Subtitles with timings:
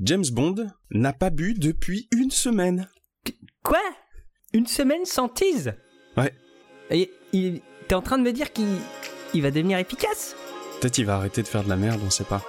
[0.00, 0.54] James Bond
[0.90, 2.88] n'a pas bu depuis une semaine.
[3.62, 3.82] Quoi?
[4.54, 5.74] Une semaine sans tease?
[6.16, 6.32] Ouais.
[6.90, 7.60] Et il...
[7.88, 8.78] t'es en train de me dire qu'il
[9.34, 10.34] il va devenir efficace?
[10.80, 12.42] Peut-être il va arrêter de faire de la merde, on sait pas.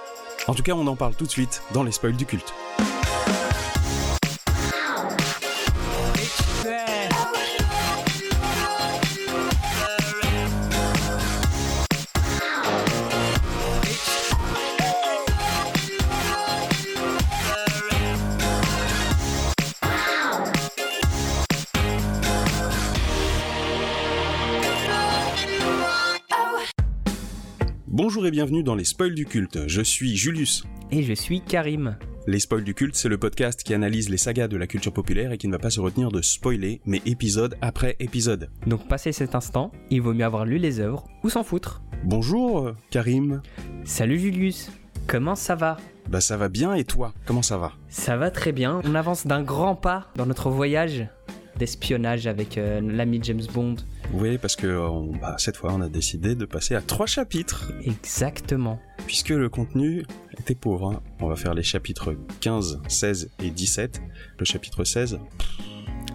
[0.48, 2.52] En tout cas, on en parle tout de suite dans les spoils du culte.
[28.24, 29.68] Bonjour et bienvenue dans les spoils du culte.
[29.68, 30.64] Je suis Julius.
[30.90, 31.98] Et je suis Karim.
[32.26, 35.32] Les spoils du culte, c'est le podcast qui analyse les sagas de la culture populaire
[35.32, 38.48] et qui ne va pas se retenir de spoiler, mais épisode après épisode.
[38.66, 41.82] Donc passé cet instant, il vaut mieux avoir lu les œuvres ou s'en foutre.
[42.02, 43.42] Bonjour, euh, Karim.
[43.84, 44.72] Salut Julius,
[45.06, 45.76] comment ça va?
[46.08, 47.12] Bah ça va bien et toi?
[47.26, 47.72] Comment ça va?
[47.90, 51.06] Ça va très bien, on avance d'un grand pas dans notre voyage
[51.58, 53.76] d'espionnage avec euh, l'ami James Bond.
[54.12, 57.06] Oui, parce que euh, on- bah, cette fois, on a décidé de passer à trois
[57.06, 58.78] chapitres, Exactement.
[59.06, 60.04] puisque le contenu
[60.38, 60.90] était pauvre.
[60.92, 61.00] hein.
[61.20, 64.00] On va faire les chapitres 15, 16 et 17.
[64.38, 65.48] Le chapitre 16, pff,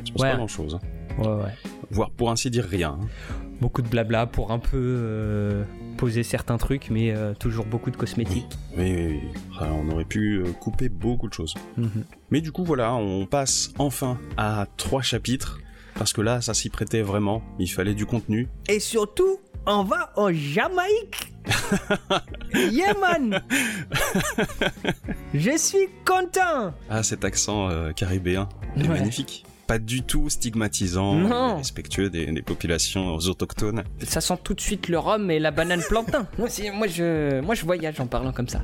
[0.06, 0.32] je pense Ouais.
[0.32, 0.76] pas grand-chose.
[0.82, 1.22] hein.
[1.22, 1.54] Ouais, ouais.
[1.92, 2.98] Voire pour ainsi dire rien.
[3.02, 3.08] hein.
[3.60, 5.66] Beaucoup de blabla pour un peu euh,
[5.98, 8.48] poser certains trucs, mais euh, toujours beaucoup de cosmétiques.
[8.78, 9.20] Oui, oui, oui.
[9.60, 11.56] Ah, on aurait pu couper beaucoup de choses.
[11.76, 12.06] Mhm.
[12.32, 15.60] Mais du coup, voilà, on passe enfin à trois chapitres.
[16.00, 17.44] Parce que là, ça s'y prêtait vraiment.
[17.60, 18.48] Il fallait du contenu.
[18.70, 21.34] Et surtout, on va en Jamaïque
[22.54, 23.42] Yeah man
[25.34, 28.48] Je suis content Ah, cet accent euh, caribéen
[28.78, 28.88] est Ouais.
[28.88, 29.46] magnifique.
[29.68, 31.58] Pas du tout stigmatisant, Non.
[31.58, 33.84] respectueux des, des populations autochtones.
[34.04, 36.28] Ça sent tout de suite le rhum et la banane plantain.
[36.40, 38.62] Moi, moi, je, moi je voyage en parlant comme ça.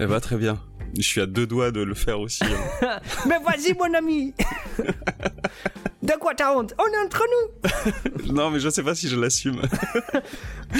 [0.00, 0.58] Eh bah, très bien.
[0.96, 2.44] Je suis à deux doigts de le faire aussi.
[2.82, 2.98] hein.
[3.26, 4.34] Mais vas-y mon ami
[6.02, 6.72] De quoi t'as honte?
[6.78, 9.60] On est entre nous non, mais je sais pas si je l'assume.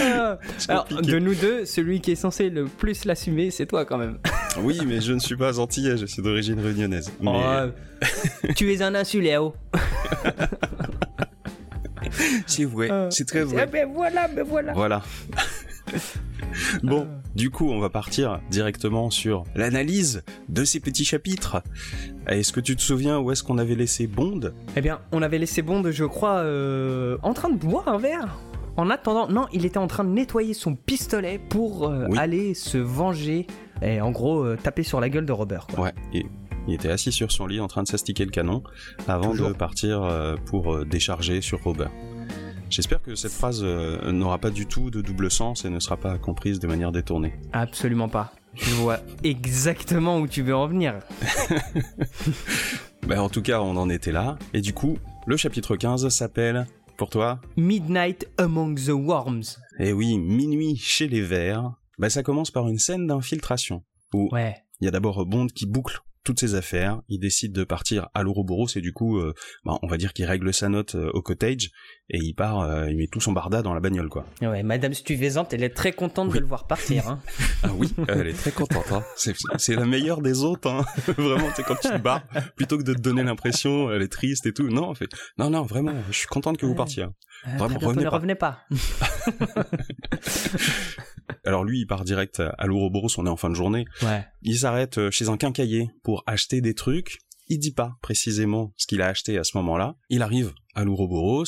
[0.01, 0.37] Euh,
[0.69, 4.19] Alors, de nous deux, celui qui est censé le plus l'assumer, c'est toi quand même.
[4.61, 7.11] Oui, mais je ne suis pas antillais, je suis d'origine réunionnaise.
[7.21, 8.07] Mais Oh,
[8.55, 9.55] tu es un insuléo.
[12.47, 13.67] c'est vrai, Euh, c'est très Eh vrai.
[13.67, 14.73] ben voilà, ben voilà.
[14.73, 15.03] Voilà.
[16.83, 21.63] bon, du coup, on va partir directement sur l'analyse de ces petits chapitres.
[22.27, 24.53] Est-ce que tu te souviens où est-ce qu'on avait laissé Bond?
[24.77, 28.39] Eh bien, on avait laissé Bond, je crois, euh, en train de boire un verre.
[28.77, 32.19] En attendant, non, il était en train de nettoyer son pistolet pour euh, Oui.
[32.19, 33.47] aller se venger
[33.81, 35.67] et en gros euh, taper sur la gueule de Robert.
[35.67, 35.85] Quoi.
[35.85, 36.27] Ouais, et
[36.67, 38.63] il était assis sur son lit en train de s'astiquer le canon
[39.09, 39.49] avant Toujours.
[39.49, 41.91] de partir euh, pour euh, décharger sur Robert.
[42.69, 45.97] J'espère que cette phrase euh, n'aura pas du tout de double sens et ne sera
[45.97, 47.35] pas comprise de manière détournée.
[47.53, 48.33] Absolument pas.
[48.55, 50.95] Je vois exactement où tu veux en venir.
[53.07, 54.37] Bah, en tout cas, on en était là.
[54.53, 56.67] Et du coup, le chapitre 15 s'appelle,
[56.97, 59.45] pour toi, Midnight Among the Worms.
[59.79, 61.71] Eh oui, minuit chez les Verts.
[61.99, 64.57] Bah, ça commence par une scène d'infiltration où Ouais.
[64.81, 67.01] il y a d'abord Bond qui boucle toutes ses affaires.
[67.09, 69.33] Il décide de partir à l'Ouroboros et du coup, euh,
[69.65, 71.71] bah, on va dire qu'il règle sa note euh, au cottage
[72.11, 74.27] et il part, euh, il met tout son barda dans la bagnole, quoi.
[74.43, 76.35] Ouais, Madame Stuyvesante, elle est très contente Oui.
[76.35, 77.09] de le voir partir.
[77.09, 77.21] Hein.
[77.63, 78.93] Ah oui, elle est très contente.
[78.93, 79.03] Hein.
[79.17, 80.69] C'est, la meilleure des autres.
[80.69, 80.85] Hein.
[81.17, 82.23] vraiment, c'est quand tu te barres,
[82.55, 84.69] plutôt que de te donner l'impression, elle est triste et tout.
[84.69, 85.09] Non, en fait,
[85.39, 87.05] non, non, vraiment, je suis contente que vous partiez.
[87.05, 87.15] hein.
[87.49, 88.17] Euh, Vraiment, revenez ne pas.
[88.17, 88.61] revenez pas.
[91.45, 93.85] Alors lui, il part direct à l'Ouroboros, on est en fin de journée.
[94.03, 94.25] Ouais.
[94.43, 97.19] Il s'arrête euh, chez un quincailler pour acheter des trucs.
[97.49, 99.97] Il dit pas précisément ce qu'il a acheté à ce moment-là.
[100.09, 101.45] Il arrive à l'Ouroboros.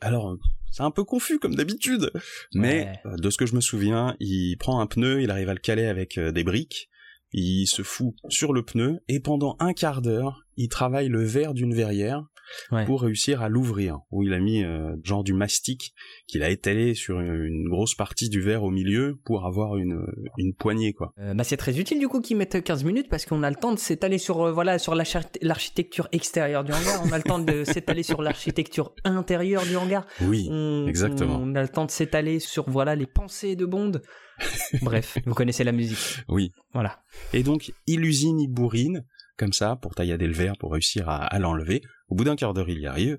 [0.00, 0.36] Alors, euh,
[0.70, 2.10] c'est un peu confus comme d'habitude.
[2.54, 3.12] Mais Ouais.
[3.12, 5.60] euh, de ce que je me souviens, il prend un pneu, il arrive à le
[5.60, 6.88] caler avec des briques.
[7.32, 11.52] Il se fout sur le pneu et pendant un quart d'heure, il travaille le verre
[11.52, 12.24] d'une verrière
[12.72, 12.84] Ouais.
[12.86, 13.98] pour réussir à l'ouvrir.
[14.10, 15.92] Où il a mis euh, genre du mastic
[16.26, 20.00] qu'il a étalé sur une, une grosse partie du verre au milieu pour avoir une,
[20.38, 21.12] une poignée quoi.
[21.18, 23.56] Euh, bah c'est très utile du coup qu'ils mettent 15 minutes parce qu'on a le
[23.56, 27.22] temps de s'étaler sur euh, voilà sur l'archi- l'architecture extérieure du hangar, on a le
[27.24, 30.06] temps de s'étaler sur l'architecture intérieure du hangar.
[30.22, 30.48] Oui.
[30.50, 31.38] On, exactement.
[31.42, 33.92] On a le temps de s'étaler sur voilà les pensées de Bond.
[34.82, 36.18] Bref, vous connaissez la musique.
[36.28, 36.52] Oui.
[36.72, 37.00] Voilà.
[37.32, 39.04] Et donc, il usine, il bourrine,
[39.36, 41.82] comme ça, pour taillader le verre, pour réussir à, à l'enlever.
[42.08, 43.18] Au bout d'un quart d'heure, il y arrive,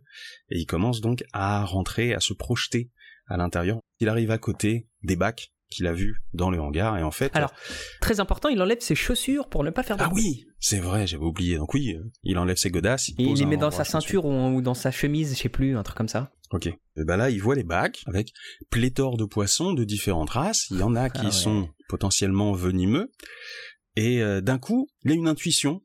[0.50, 2.90] et il commence donc à rentrer, à se projeter
[3.28, 3.80] à l'intérieur.
[4.00, 7.36] Il arrive à côté des bacs qu'il a vus dans le hangar, et en fait...
[7.36, 7.54] Alors,
[8.02, 11.06] très important, il enlève ses chaussures pour ne pas faire de ah oui, c'est vrai,
[11.06, 11.58] j'avais oublié.
[11.58, 14.56] Donc oui, il enlève ses godasses, il, Et il les met dans sa ceinture ou,
[14.56, 16.32] ou dans sa chemise, je sais plus, un truc comme ça.
[16.52, 16.66] Ok.
[16.66, 18.34] Et ben là, il voit les bacs avec
[18.72, 20.66] pléthore de poissons de différentes races.
[20.72, 21.32] Il y en a qui Ah ouais.
[21.32, 23.12] sont potentiellement venimeux.
[23.96, 25.82] Et euh, d'un coup, il a une intuition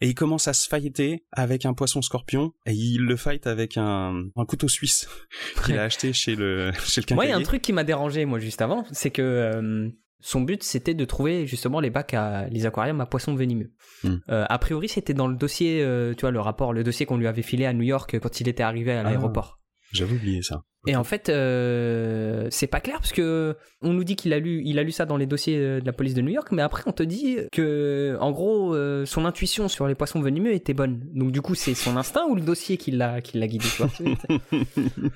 [0.00, 3.76] et il commence à se fighter avec un poisson scorpion et il le fight avec
[3.76, 5.08] un, un couteau suisse
[5.64, 7.84] qu'il a acheté chez le chez le Moi, il y a un truc qui m'a
[7.84, 9.88] dérangé, moi, juste avant, c'est que euh,
[10.20, 13.72] son but, c'était de trouver justement les bacs à les aquariums à poissons venimeux.
[14.04, 14.16] Hmm.
[14.28, 17.16] Euh, a priori, c'était dans le dossier, euh, tu vois, le rapport, le dossier qu'on
[17.16, 19.04] lui avait filé à New York quand il était arrivé à Ah.
[19.04, 19.59] l'aéroport.
[19.92, 20.62] J'avais oublié ça.
[20.86, 24.62] Et en fait, euh, c'est pas clair parce que on nous dit qu'il a lu,
[24.64, 26.62] il a lu ça dans les dossiers euh, de la police de New York, mais
[26.62, 30.72] après on te dit que, en gros, euh, son intuition sur les poissons venimeux était
[30.72, 31.02] bonne.
[31.12, 33.66] Donc du coup, c'est son instinct ou le dossier qui l'a, qui l'a guidé.
[33.68, 35.10] tu vois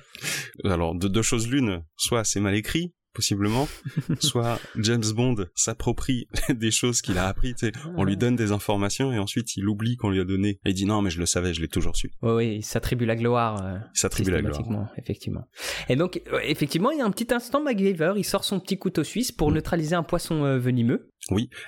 [0.71, 3.67] Alors, de deux choses l'une, soit c'est mal écrit, possiblement,
[4.19, 8.51] soit James Bond s'approprie des choses qu'il a appris, tu sais, on lui donne des
[8.51, 10.59] informations et ensuite il oublie qu'on lui a donné.
[10.65, 12.11] Et il dit non, mais je le savais, je l'ai toujours su.
[12.21, 13.63] Oui, oui, il s'attribue la gloire.
[13.65, 14.89] euh, Il s'attribue la gloire.
[14.97, 15.47] effectivement.
[15.89, 18.77] Et donc, euh, effectivement, il y a un petit instant, MacGyver, il sort son petit
[18.77, 19.53] couteau suisse pour Mm.
[19.55, 21.09] neutraliser un poisson euh, venimeux.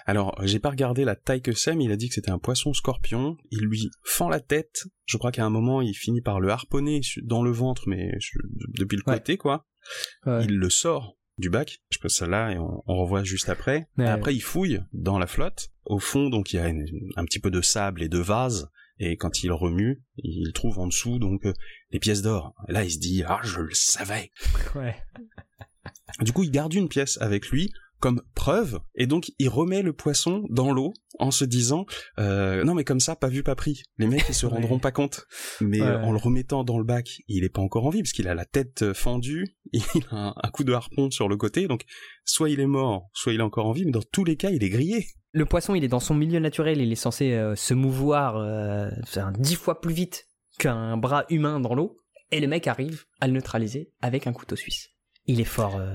[0.06, 2.38] Alors, j'ai pas regardé la taille que c'est, mais il a dit que c'était un
[2.38, 3.38] poisson scorpion.
[3.50, 4.84] Il lui fend la tête.
[5.06, 8.12] Je crois qu'à un moment, il finit par le harponner dans le ventre, mais
[8.78, 9.16] depuis le Ouais.
[9.18, 9.66] côté, quoi.
[10.26, 10.44] Ouais.
[10.46, 11.80] Il le sort du bac.
[11.90, 13.88] Je pose ça là et on, on revoit juste après.
[13.98, 14.08] Ouais.
[14.08, 15.70] Après, il fouille dans la flotte.
[15.86, 16.86] Au fond, donc, il y a une-
[17.16, 18.70] un petit peu de sable et de vase.
[19.00, 21.54] Et quand il remue, il trouve en dessous, donc, euh,
[21.92, 22.56] des pièces d'or.
[22.68, 24.32] Là, il se dit, ah, je le savais.
[24.76, 24.96] Ouais.
[26.22, 29.94] Du coup, il garde une pièce avec lui comme preuve, et donc il remet le
[29.94, 31.86] poisson dans l'eau en se disant
[32.20, 34.92] euh, non mais comme ça pas vu pas pris les mecs ils se rendront pas
[34.92, 35.26] compte
[35.62, 35.88] mais Ouais.
[35.88, 38.28] euh, en le remettant dans le bac il est pas encore en vie parce qu'il
[38.28, 41.68] a la tête euh, fendue il a un, un coup de harpon sur le côté
[41.68, 41.86] donc
[42.24, 44.52] soit il est mort soit il est encore en vie mais dans tous les cas
[44.52, 47.56] il est grillé Le poisson, il est dans son milieu naturel, il est censé euh,
[47.56, 48.90] se mouvoir euh,
[49.40, 50.26] dix fois plus vite
[50.60, 51.98] qu'un bras humain dans l'eau.
[52.32, 54.90] Et le mec arrive à le neutraliser avec un couteau suisse.
[55.28, 55.76] Il est fort.
[55.78, 55.94] euh,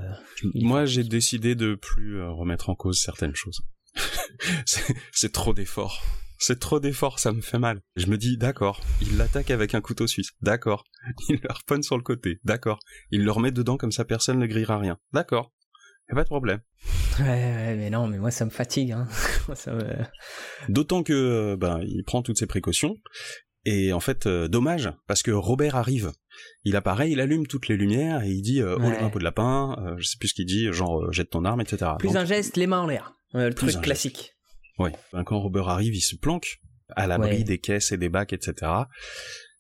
[0.55, 3.61] Il est moi j'ai décidé de plus euh, remettre en cause certaines choses
[5.13, 6.03] c'est trop d'efforts
[6.45, 7.83] c'est trop d'efforts, ça me fait mal.
[7.95, 10.83] Je me dis, d'accord, il l'attaque avec un couteau suisse, d'accord.
[11.29, 12.81] Il le harponne sur le côté, d'accord.
[13.13, 15.53] Il le remet dedans comme ça personne ne grillera rien, d'accord.
[16.09, 16.61] Y a pas de problème.
[17.21, 18.91] Ouais, ouais, mais non, mais moi ça me fatigue.
[18.91, 19.07] Hein.
[19.69, 20.05] Me-
[20.69, 22.97] D'autant que, euh, ben, il prend toutes ses précautions.
[23.65, 26.11] Et en fait, euh, dommage, parce que Robert arrive.
[26.65, 29.03] Il apparaît, il allume toutes les lumières et il dit, euh, Ouais.
[29.03, 31.45] le peau de lapin, euh, je sais plus ce qu'il dit, genre, euh, jette ton
[31.45, 31.93] arme, etc.
[31.99, 33.15] Plus Donc, un geste, les mains en l'air.
[33.35, 34.35] Euh, le truc un classique.
[34.79, 34.93] Ben,
[35.25, 36.59] Quand Robert arrive, il se planque
[36.95, 37.43] à l'abri Ouais.
[37.45, 38.71] des caisses et des bacs, etc.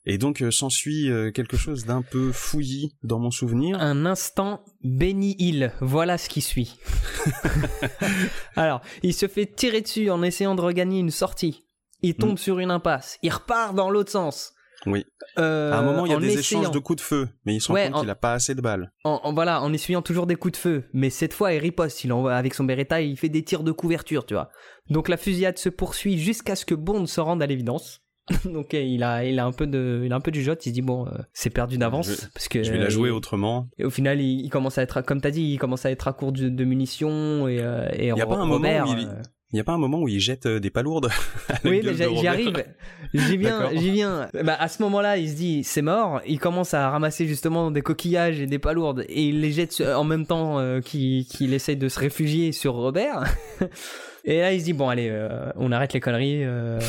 [0.04, 3.80] Et donc euh, s'ensuit euh, quelque chose d'un peu fouillis dans mon souvenir.
[3.80, 6.76] Un instant Benny Hill, voilà ce qui suit.
[8.56, 11.64] Alors, il se fait tirer dessus en essayant de regagner une sortie.
[12.02, 12.38] Il tombe Mm.
[12.38, 13.18] sur une impasse.
[13.22, 14.52] Il repart dans l'autre sens.
[14.86, 15.04] Oui.
[15.38, 17.54] Euh, à un moment, il y a des essayant- échanges de coups de feu, mais
[17.56, 18.92] il se rend Ouais, compte en- qu'il a pas assez de balles.
[19.04, 20.84] en, en- voilà, en essuyant toujours des coups de feu.
[20.92, 22.04] Mais cette fois, il riposte.
[22.04, 24.50] Il envoie avec son Beretta, il fait des tirs de couverture, tu vois.
[24.90, 28.00] Donc la fusillade se poursuit jusqu'à ce que Bond se rende à l'évidence.
[28.44, 30.54] Donc euh, il a, il a un peu de, il a un peu du jot.
[30.54, 32.88] Il se dit bon, euh, c'est perdu d'avance Je vais- parce que Je vais la
[32.88, 33.68] jouer il- autrement.
[33.78, 36.06] Et au final, il, il commence à être, comme t'as dit, il commence à être
[36.08, 39.08] à court de, de munitions et, euh, et Y a pas un moment où il-
[39.52, 41.10] Il y a pas un moment où il jette euh, des palourdes
[41.48, 42.64] à la Oui, mais j'y arrive.
[43.12, 44.28] J'y viens, j'y viens.
[44.44, 46.20] Bah, à ce moment-là, il se dit c'est mort.
[46.26, 50.04] Il commence à ramasser justement des coquillages et des palourdes et il les jette en
[50.04, 53.24] même temps euh, qu'il essaye de se réfugier sur Robert.
[54.24, 56.44] et là, il se dit bon, allez, euh, on arrête les conneries.
[56.44, 56.80] euh,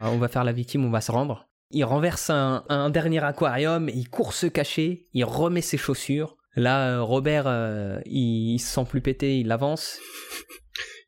[0.00, 1.46] on va faire la victime, on va se rendre.
[1.70, 6.36] Il renverse un, un dernier aquarium, il court se cacher, il remet ses chaussures.
[6.56, 9.98] Là, Robert, euh, il, il se sent plus pété, il avance.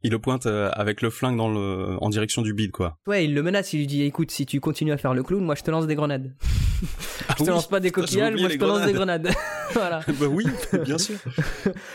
[0.05, 1.97] Il le pointe euh, avec le flingue dans le...
[2.01, 2.99] en direction du bide, quoi.
[3.07, 5.45] Ouais, il le menace, il lui dit écoute, si tu continues à faire le clown,
[5.45, 6.33] moi je te lance des grenades.
[7.29, 9.31] Ah Je te oui, lance pas des coquillages, moi je te lance des grenades.
[9.73, 10.01] voilà.
[10.09, 10.45] bah oui,
[10.85, 11.17] bien sûr.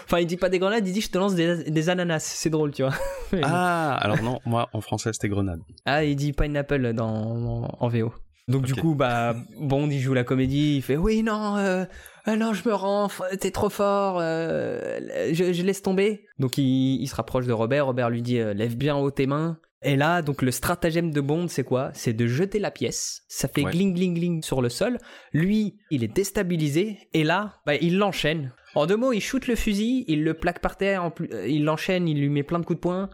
[0.06, 2.20] Enfin, il dit pas des grenades, il dit je te lance des, des ananas.
[2.20, 2.94] C'est drôle, tu vois.
[3.44, 5.60] Ah, alors non, moi en français c'était grenade.
[5.86, 8.14] Ah, il dit pineapple dans, en, en VO.
[8.48, 11.84] Donc du coup, bah, Bond, il joue la comédie, il fait oui, non, euh,
[12.28, 15.00] euh, non, je me rends, t'es trop fort, euh,
[15.32, 16.26] je, je laisse tomber.
[16.40, 19.28] Donc il, il se rapproche de Robert, Robert lui dit euh, lève bien haut tes
[19.28, 19.58] mains.
[19.84, 21.92] Et là, donc le stratagème de Bond, c'est quoi?
[21.94, 23.22] C'est de jeter la pièce.
[23.28, 23.72] Ça fait Ouais.
[23.72, 24.98] gling gling gling sur le sol.
[25.34, 26.98] Lui, il est déstabilisé.
[27.14, 28.52] Et là, bah, il l'enchaîne.
[28.74, 31.48] En deux mots, il shoot le fusil, il le plaque par terre, en plus, euh,
[31.48, 33.10] il l'enchaîne, il lui met plein de coups de poing.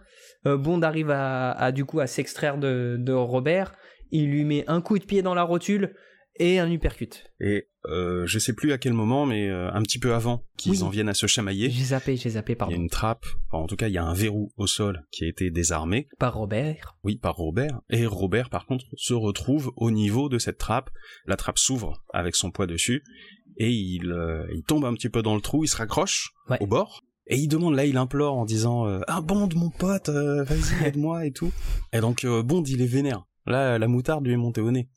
[0.48, 3.74] Euh, Bond arrive à, à, du coup à s'extraire de, de Robert.
[4.12, 5.93] Il lui met un coup de pied dans la rotule
[6.37, 7.23] et un uppercut.
[7.39, 10.71] Et euh, je sais plus à quel moment, mais euh, un petit peu avant qu'ils
[10.73, 10.81] Oui.
[10.83, 12.75] en viennent à se chamailler, J'ai zappé, j'ai zappé, il y a pardon.
[12.75, 15.27] une trappe, enfin, en tout cas il y a un verrou au sol qui a
[15.27, 16.97] été désarmé, Par Robert.
[17.03, 20.89] oui, par Robert, et Robert par contre se retrouve au niveau de cette trappe,
[21.25, 23.03] la trappe s'ouvre avec son poids dessus,
[23.57, 26.57] et il, euh, il tombe un petit peu dans le trou, il se raccroche Ouais.
[26.61, 30.09] au bord, Et il demande, là, il implore en disant euh, Ah, Bond, mon pote,
[30.09, 31.51] euh, vas-y, aide-moi et tout.
[31.93, 33.23] Et donc, euh, Bond, il est vénère.
[33.45, 34.89] Là, la moutarde lui est montée au nez.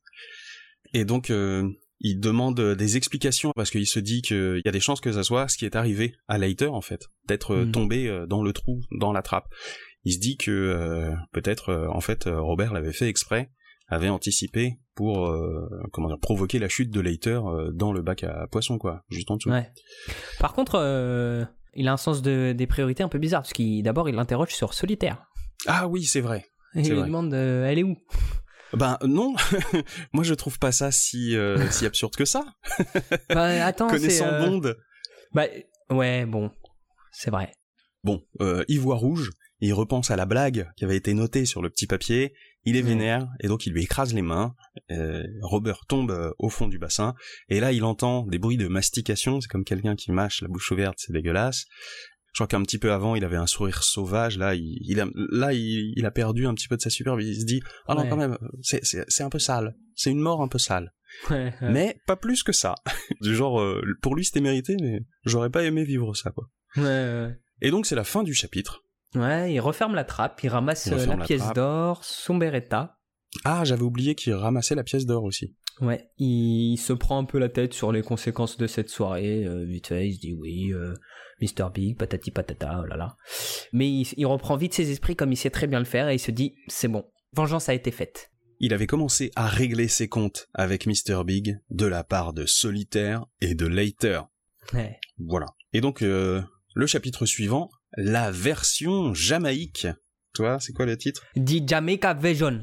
[0.92, 1.68] Et donc, euh,
[2.00, 5.22] il demande des explications parce qu'il se dit qu'il y a des chances que ça
[5.22, 7.06] soit ce qui est arrivé à Leiter, en fait.
[7.26, 7.72] D'être euh, Mm.
[7.72, 9.46] tombé euh, dans le trou, dans la trappe.
[10.04, 13.50] Il se dit que euh, peut-être, euh, en fait, euh, Robert l'avait fait exprès,
[13.88, 18.24] avait anticipé pour, euh, comment dire, provoquer la chute de Leiter euh, dans le bac
[18.24, 19.50] à poissons, quoi, juste en dessous.
[19.50, 19.68] Ouais.
[20.38, 23.82] Par contre, euh, il a un sens de, des priorités un peu bizarre, parce qu'il
[23.82, 25.26] d'abord il l'interroge sur solitaire.
[25.66, 26.44] Ah oui, c'est vrai.
[26.74, 27.06] Et il lui vrai.
[27.06, 27.96] demande euh, elle est où?
[28.76, 29.34] Ben non,
[30.12, 32.44] moi je trouve pas ça si euh, si absurde que ça.
[33.30, 33.88] Bah, Attends.
[33.88, 34.74] Connaissant euh, Bond,
[35.32, 35.46] Bah,
[35.90, 36.50] ouais, bon,
[37.12, 37.52] c'est vrai.
[38.04, 39.30] bon, euh, il voit rouge,
[39.60, 42.82] il repense à la blague qui avait été notée sur le petit papier, il est
[42.82, 42.86] Mm.
[42.86, 44.54] vénère et donc il lui écrase les mains.
[44.90, 47.14] Euh, Robert tombe euh, au fond du bassin
[47.48, 50.70] et là il entend des bruits de mastication, c'est comme quelqu'un qui mâche la bouche
[50.70, 51.64] ouverte, c'est dégueulasse.
[52.36, 54.36] Je crois qu'un petit peu avant, il avait un sourire sauvage.
[54.36, 57.18] Là, il, il a, là, il, il a perdu un petit peu de sa superbe.
[57.22, 58.10] Il se dit, ah non, Ouais.
[58.10, 59.74] quand même, c'est, un peu sale.
[59.94, 60.92] C'est une mort un peu sale.
[61.30, 61.72] Ouais, ouais.
[61.72, 62.74] mais pas plus que ça.
[63.22, 66.50] du genre, euh, pour lui c'était mérité, mais j'aurais pas aimé vivre ça, quoi.
[67.62, 68.82] Et donc c'est la fin du chapitre.
[69.14, 72.98] Ouais, il referme la trappe, il ramasse Il euh, la la pièce d'or, son beretta.
[73.44, 75.56] Ah, j'avais oublié qu'il ramassait la pièce d'or aussi.
[75.80, 79.44] Ouais, il se prend un peu la tête sur les conséquences de cette soirée.
[79.46, 80.92] euh, vite fait, il se dit oui, euh,
[81.40, 81.70] Mr.
[81.72, 83.16] Big, patati patata, oh là là.
[83.72, 86.14] Mais il, il reprend vite ses esprits comme il sait très bien le faire et
[86.14, 88.30] il se dit c'est bon, vengeance a été faite.
[88.58, 91.24] Il avait commencé à régler ses comptes avec Mr.
[91.24, 94.22] Big de la part de Solitaire et de Later.
[94.72, 94.98] Ouais.
[95.18, 95.46] Voilà.
[95.72, 96.42] Et donc euh,
[96.74, 99.86] le chapitre suivant, la version Jamaïque.
[100.34, 101.24] Toi, c'est quoi le titre?
[101.36, 102.62] Dit Jamaica Vision.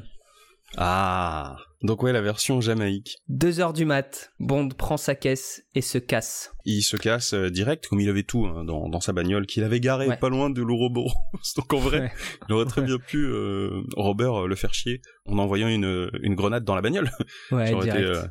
[0.76, 3.16] Ah, donc ouais, la version Jamaïque.
[3.28, 6.52] Deux heures du mat, Bond prend sa caisse et se casse.
[6.66, 9.64] Il se casse euh, direct, comme il avait tout hein, dans, dans sa bagnole, qu'il
[9.64, 10.16] avait garé Ouais.
[10.16, 11.12] pas loin de l'Ouroboros.
[11.56, 12.12] donc en vrai, Ouais.
[12.48, 16.34] il aurait très bien pu, euh, Robert, euh, le faire chier en envoyant une, une
[16.34, 17.10] grenade dans la bagnole.
[17.50, 18.04] Ouais, Ça été, direct.
[18.06, 18.22] euh,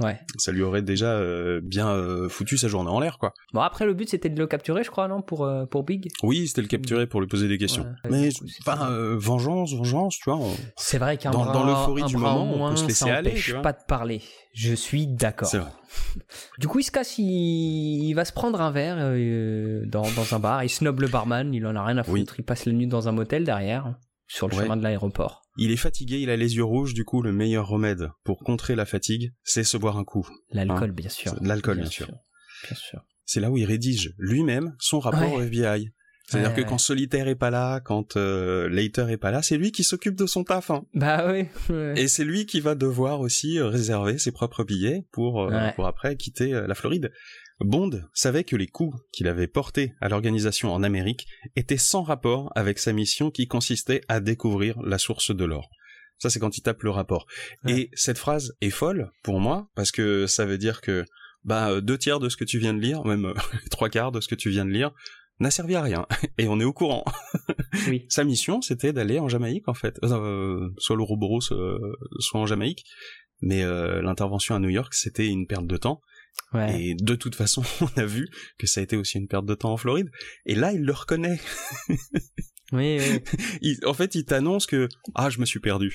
[0.00, 0.18] Ouais.
[0.38, 1.20] ça lui aurait déjà
[1.62, 1.96] bien
[2.28, 3.32] foutu sa journée en l'air, quoi.
[3.52, 6.48] Bon, après, le but c'était de le capturer, je crois, non, pour, pour Big Oui,
[6.48, 7.86] c'était le capturer pour lui poser des questions.
[8.10, 10.38] Mais, enfin, vengeance, vengeance, tu vois.
[10.40, 13.04] on- C'est vrai qu'un Dans- bras, dans l'euphorie du moment, on peut moins, se laisser
[13.04, 13.62] ça aller, tu vois.
[13.62, 14.20] pas de parler.
[14.54, 15.48] Je suis d'accord.
[15.48, 15.70] C'est vrai.
[16.58, 17.24] Du coup, il se casse, il,
[18.08, 20.64] il va se prendre un verre euh, dans, dans un bar.
[20.64, 22.32] Il snob le barman, il en a rien à foutre.
[22.32, 22.36] Oui.
[22.38, 23.94] Il passe la nuit dans un motel derrière,
[24.28, 24.62] sur le Ouais.
[24.64, 25.42] chemin de l'aéroport.
[25.56, 28.74] Il est fatigué, il a les yeux rouges, du coup, le meilleur remède pour contrer
[28.74, 30.26] la fatigue, c'est se boire un coup.
[30.50, 31.34] L'alcool, bien sûr.
[31.40, 32.06] L'alcool, bien sûr.
[32.66, 33.04] Bien sûr.
[33.24, 35.36] C'est là où il rédige lui-même son rapport Ouais.
[35.36, 35.92] au FBI.
[36.26, 36.66] C'est-à-dire Ouais, que ouais.
[36.66, 40.14] quand Solitaire est pas là, quand euh, Later est pas là, c'est lui qui s'occupe
[40.16, 40.70] de son taf.
[40.70, 40.84] hein.
[40.94, 41.46] Bah oui.
[41.74, 41.94] ouais.
[41.96, 45.86] Et c'est lui qui va devoir aussi euh, réserver ses propres billets pour, euh, pour
[45.86, 47.12] après quitter euh, la Floride.
[47.60, 51.26] Bond savait que les coups qu'il avait portés à l'organisation en Amérique
[51.56, 55.68] étaient sans rapport avec sa mission qui consistait à découvrir la source de l'or.
[56.18, 57.26] Ça, c'est quand il tape le rapport.
[57.68, 61.04] Et cette phrase est folle pour moi parce que ça veut dire que
[61.44, 63.34] bah euh, deux tiers de ce que tu viens de lire, même
[63.70, 64.90] trois quarts de ce que tu viens de lire,
[65.40, 66.06] n'a servi à rien.
[66.38, 67.04] Et on est au courant.
[67.88, 68.06] Oui.
[68.08, 69.98] Sa mission, c'était d'aller en Jamaïque, en fait.
[70.04, 71.76] Euh, soit l'Ouroboros, euh,
[72.20, 72.84] soit en Jamaïque.
[73.42, 76.00] Mais euh, l'intervention à New York, c'était une perte de temps.
[76.52, 76.80] Ouais.
[76.80, 79.54] Et de toute façon, on a vu que ça a été aussi une perte de
[79.54, 80.08] temps en Floride.
[80.46, 81.38] Et là, il le reconnaît.
[82.72, 83.20] Oui, oui.
[83.60, 85.92] Il- en fait, il t'annonce que ah, je me suis perdu,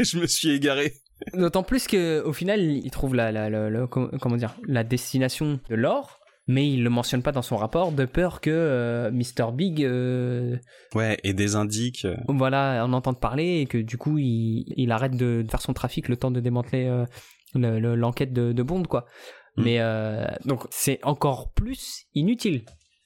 [0.00, 0.94] je me suis égaré.
[1.34, 4.84] D'autant plus que au final, il trouve la, la, la- la- com- comment dire, la
[4.84, 9.10] destination de l'or, mais il le mentionne pas dans son rapport de peur que euh,
[9.10, 10.56] Mr Big, euh,
[10.94, 12.04] Ouais, et des indiques.
[12.04, 15.62] euh, voilà, en entende parler et que du coup, il, il arrête de, de faire
[15.62, 17.04] son trafic le temps de démanteler euh,
[17.54, 19.06] le- le- l'enquête de, de Bond, quoi.
[19.56, 19.62] Mm.
[19.62, 19.80] Mais
[20.44, 22.64] donc, c'est encore plus inutile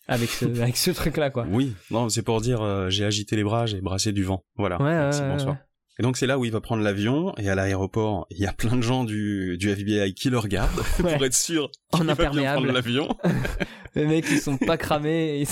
[0.08, 1.46] avec ce, avec ce truc-là, quoi.
[1.50, 4.42] Oui, non, c'est pour dire j'ai agité les bras, j'ai brassé du vent.
[4.56, 4.76] Voilà.
[4.82, 5.56] Ouais, Merci, bonsoir.
[5.98, 8.52] Et donc c'est là où il va prendre l'avion et à l'aéroport, il y a
[8.52, 11.14] plein de gens du, du FBI qui le regardent Ouais.
[11.14, 13.08] pour être sûr qu'il va bien prendre l'avion.
[13.96, 15.44] Les mecs, ils sont pas cramés.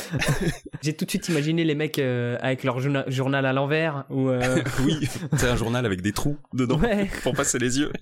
[0.82, 4.28] J'ai tout de suite imaginé les mecs euh, avec leur journa- journal à l'envers ou
[4.30, 7.10] euh, oui, c'est un journal avec des trous dedans ouais.
[7.22, 7.92] pour passer les yeux.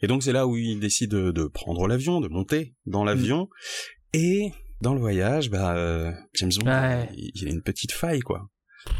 [0.00, 3.48] Et donc c'est là où il décide de, de prendre l'avion, de monter dans l'avion
[4.12, 7.08] et dans le voyage, bah euh, James Bond, Ouais.
[7.16, 8.48] il, a une petite faille quoi.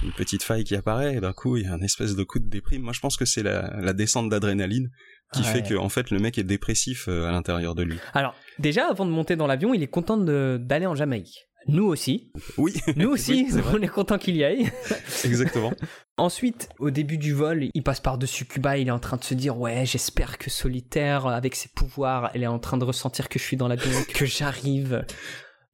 [0.02, 2.38] Une petite faille qui apparaît et d'un coup il y a un espèce de coup
[2.38, 2.82] de déprime.
[2.82, 4.90] Moi je pense que c'est la, la descente d'adrénaline
[5.32, 5.46] qui Ouais.
[5.46, 7.98] fait que en fait le mec est dépressif euh, à l'intérieur de lui.
[8.14, 11.44] Alors, déjà, avant de monter dans l'avion, il est content de- d'aller en Jamaïque.
[11.66, 12.32] Nous aussi.
[12.56, 14.70] Oui, Nous aussi, Oui, on est content qu'il y aille.
[15.24, 15.72] exactement.
[16.16, 19.34] Ensuite, au début du vol, il passe par-dessus Cuba, il est en train de se
[19.34, 23.38] dire Ouais, j'espère que Solitaire, avec ses pouvoirs, elle est en train de ressentir que
[23.38, 25.04] je suis dans l'avion, que j'arrive.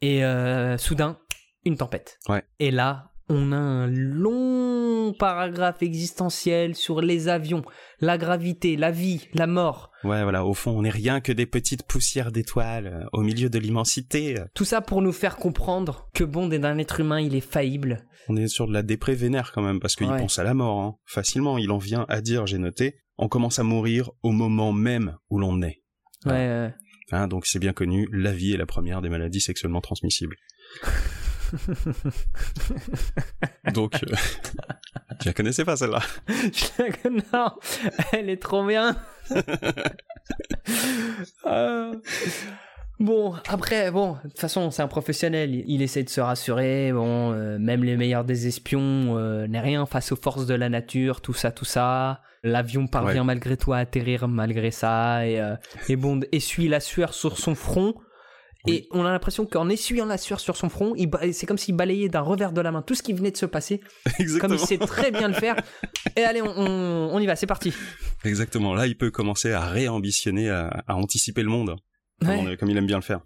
[0.02, 1.18] Et euh, soudain,
[1.64, 2.18] une tempête.
[2.28, 2.42] Ouais.
[2.58, 7.62] Et là, on a un long paragraphe existentiel sur les avions,
[8.00, 9.90] la gravité, la vie, la mort.
[10.02, 13.48] Ouais, voilà, au fond, on n'est rien que des petites poussières d'étoiles euh, au milieu
[13.48, 14.36] de l'immensité.
[14.54, 18.04] Tout ça pour nous faire comprendre que Bond est un être humain, il est faillible.
[18.28, 20.18] On est sur de la dépré vénère quand même, parce qu'il Ouais.
[20.18, 20.96] pense à la mort, hein.
[21.06, 21.56] facilement.
[21.58, 25.38] Il en vient à dire, j'ai noté, on commence à mourir au moment même où
[25.38, 25.82] l'on est.
[26.26, 26.38] Ouais, Ouais.
[26.48, 26.74] ouais.
[27.12, 30.36] Hein, donc c'est bien connu, la vie est la première des maladies sexuellement transmissibles.
[33.72, 34.06] donc, euh,
[35.20, 37.22] tu la connaissais pas celle-là Je la connais.
[37.32, 37.50] Non,
[38.12, 38.96] elle est trop bien.
[41.46, 41.94] Euh,
[43.00, 45.52] Bon, après, bon, de toute façon, c'est un professionnel.
[45.52, 46.92] Il, il essaie de se rassurer.
[46.92, 50.68] Bon, euh, même les meilleurs des espions euh, n'est rien face aux forces de la
[50.68, 52.20] nature, tout ça, tout ça.
[52.44, 53.26] L'avion parvient Ouais.
[53.26, 55.26] malgré tout à atterrir malgré ça.
[55.26, 55.56] Et, euh,
[55.88, 57.94] et Bond essuie la sueur sur son front.
[58.66, 60.94] Et on a l'impression qu'en essuyant la sueur sur son front,
[61.32, 63.46] c'est comme s'il balayait d'un revers de la main tout ce qui venait de se
[63.46, 64.54] passer, comme Exactement.
[64.54, 65.56] il sait très bien le faire.
[66.16, 67.72] Et allez, on, on- on y va, c'est parti.
[68.24, 68.74] Exactement.
[68.74, 71.76] Là, il peut commencer à réambitionner, à, à anticiper le monde,
[72.20, 73.20] comme, on- comme il aime bien le faire.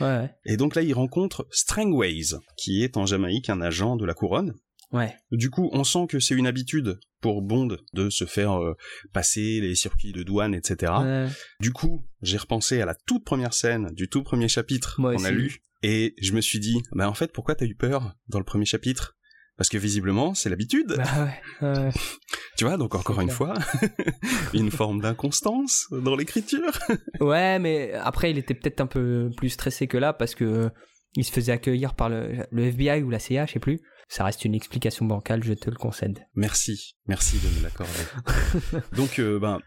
[0.00, 0.30] ouais.
[0.44, 4.52] Et donc là, il rencontre Strangways, qui est en Jamaïque un agent de la couronne.
[4.92, 5.14] Ouais.
[5.32, 8.74] Du coup, on sent que c'est une habitude pour Bond de se faire euh,
[9.12, 10.92] passer les circuits de douane, etc.
[11.00, 11.26] Ouais.
[11.60, 15.30] Du coup, j'ai repensé à la toute première scène du tout premier chapitre qu'on a
[15.30, 18.44] lu, et je me suis dit, bah en fait, pourquoi t'as eu peur dans le
[18.44, 19.16] premier chapitre?
[19.56, 21.28] Parce que visiblement, c'est l'habitude, Bah
[21.62, 21.90] ouais, ouais.
[22.58, 22.76] tu vois.
[22.76, 23.36] Donc encore une clair.
[23.36, 23.54] fois,
[24.52, 26.72] une forme d'inconstance dans l'écriture.
[27.20, 30.68] Ouais, mais après, il était peut-être un peu plus stressé que là parce que euh,
[31.14, 33.80] il se faisait accueillir par le, le FBI ou la CIA, je sais plus.
[34.08, 36.20] Ça reste une explication bancale, je te le concède.
[36.34, 38.84] Merci, merci de me l'accorder.
[38.96, 39.58] Donc, euh, ben,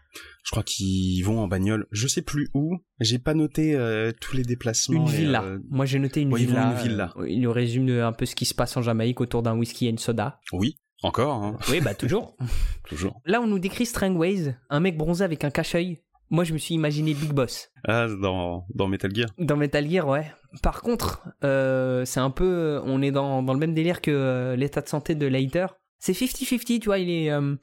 [0.44, 1.86] je crois qu'ils vont en bagnole.
[1.90, 2.76] Je sais plus où.
[3.00, 5.06] J'ai pas noté euh, tous les déplacements.
[5.06, 5.42] Une et, villa.
[5.42, 6.70] euh, Moi, j'ai noté une ouais, villa.
[6.82, 7.14] une villa.
[7.26, 9.90] il nous résume un peu ce qui se passe en Jamaïque autour d'un whisky et
[9.90, 10.40] une soda.
[10.52, 12.36] oui, encore, hein, Oui, bah toujours.
[12.88, 13.20] toujours.
[13.24, 16.00] Là, on nous décrit Strangways, un mec bronzé avec un cache-œil.
[16.30, 17.70] Moi, je me suis imaginé Big Boss.
[17.86, 19.30] Ah, dans, dans Metal Gear.
[19.38, 20.30] Dans Metal Gear, ouais.
[20.62, 22.80] Par contre, euh, c'est un peu.
[22.84, 25.66] On est dans, dans le même délire que euh, l'état de santé de Leiter.
[26.00, 26.98] C'est 50-50, tu vois.
[26.98, 27.56] Il est, euh,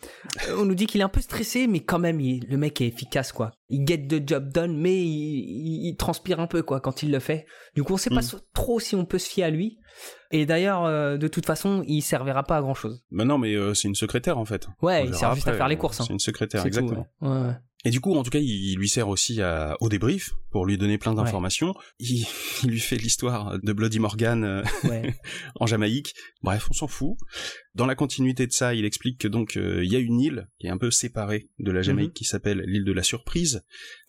[0.58, 2.88] on nous dit qu'il est un peu stressé, mais quand même, il- le mec est
[2.88, 3.52] efficace, quoi.
[3.69, 7.12] Il get the job done, mais il, il- il transpire un peu, quoi, quand il
[7.12, 7.45] le fait.
[7.76, 8.41] Du coup, on sait pas Mm.
[8.54, 9.78] trop si on peut se fier à lui.
[10.32, 13.02] Et d'ailleurs, euh, de toute façon, il servira pas à grand chose.
[13.10, 14.67] Bah non, mais euh, c'est une secrétaire en fait.
[14.82, 16.02] Ouais, On il sert juste à faire les courses.
[16.02, 16.04] hein.
[16.06, 17.08] C'est une secrétaire, tout, exactement.
[17.21, 17.30] ouais.
[17.30, 17.54] Ouais, ouais.
[17.86, 20.78] Et du coup, en tout cas, il, lui sert aussi à- au débrief pour lui
[20.78, 21.74] donner plein d'informations.
[22.00, 22.26] Il,
[22.63, 25.15] il lui fait l'histoire de Bloody Morgan euh, Ouais.
[25.60, 26.13] en Jamaïque.
[26.41, 27.15] Bref, on s'en fout.
[27.76, 30.48] Dans la continuité de ça, il explique que donc euh, il y a une île
[30.60, 33.62] qui est un peu séparée de la Jamaïque qui s'appelle l'île de la Surprise,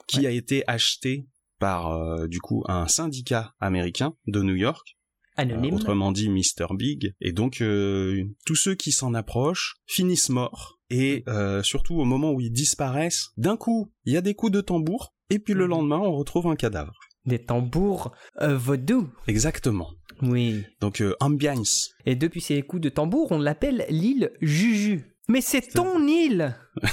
[0.09, 0.23] qui Mhm.
[0.25, 0.29] Ouais.
[0.29, 1.27] a été achetée
[1.59, 4.96] par euh, du coup un syndicat américain de New York,
[5.37, 5.75] Anonyme.
[5.75, 7.13] autrement dit Mr Big.
[7.21, 10.79] Et donc euh, tous ceux qui s'en approchent finissent morts.
[10.91, 14.53] Et euh, surtout au moment où ils disparaissent, d'un coup, il y a des coups
[14.53, 15.13] de tambour.
[15.31, 15.71] Et puis le Mhm.
[15.71, 16.95] lendemain, on retrouve un cadavre.
[17.25, 19.09] Des tambours euh, vaudou.
[19.27, 19.91] Exactement.
[20.23, 20.65] Oui.
[20.81, 21.91] Donc euh, ambiance.
[22.07, 25.13] Et depuis ces coups de tambour, on l'appelle l'île Juju.
[25.29, 26.55] Mais c'est ton île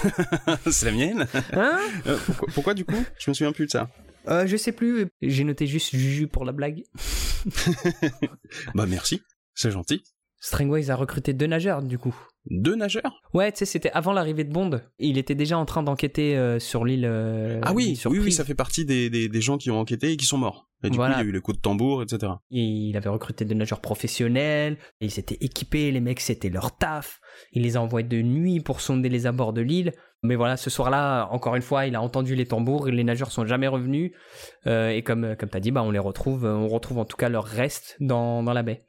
[0.71, 1.77] C'est la mienne Hein?
[2.07, 2.95] Euh, pourquoi, pourquoi, du coup?
[3.19, 3.89] Je me souviens plus de ça.
[4.27, 5.07] Euh, Je sais plus.
[5.21, 6.83] J'ai noté juste Juju pour la blague.
[8.75, 9.21] Bah merci,
[9.53, 10.03] c'est gentil.
[10.39, 12.13] Strangways a recruté deux nageurs, du coup.
[12.49, 13.21] Deux nageurs?
[13.33, 14.81] Ouais, tu sais, c'était avant l'arrivée de Bond.
[14.99, 17.05] Il était déjà en train d'enquêter euh, sur l'île.
[17.05, 20.11] euh, Ah oui, oui, oui, ça fait partie des, des, des gens qui ont enquêté
[20.11, 20.67] et qui sont morts.
[20.83, 21.15] Et du Voilà.
[21.15, 22.33] coup, il y a eu les coups de tambour, etc.
[22.51, 24.77] Et il avait recruté des nageurs professionnels.
[24.99, 27.21] Ils étaient équipés, les mecs, c'était leur taf.
[27.53, 29.93] Il les a envoyés de nuit pour sonder les abords de l'île.
[30.23, 33.45] Mais voilà, ce soir-là, encore une fois, il a entendu les tambours les nageurs sont
[33.45, 34.13] jamais revenus.
[34.67, 37.17] Euh, et comme, comme tu as dit, bah, on les retrouve, on retrouve en tout
[37.17, 38.85] cas leur reste dans, dans la baie.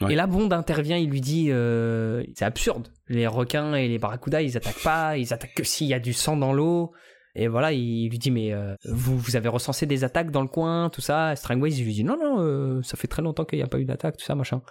[0.00, 0.14] Ouais.
[0.14, 2.88] Et là, Bond intervient, il lui dit euh, c'est absurde.
[3.08, 6.14] Les requins et les barracudas, ils attaquent pas, ils attaquent que s'il y a du
[6.14, 6.92] sang dans l'eau.
[7.34, 10.48] Et voilà, il lui dit mais euh, vous, vous avez recensé des attaques dans le
[10.48, 11.36] coin, tout ça.
[11.36, 13.84] Strangways, il lui dit non, non, ça fait très longtemps qu'il n'y a pas eu
[13.84, 14.62] d'attaque, tout ça, machin.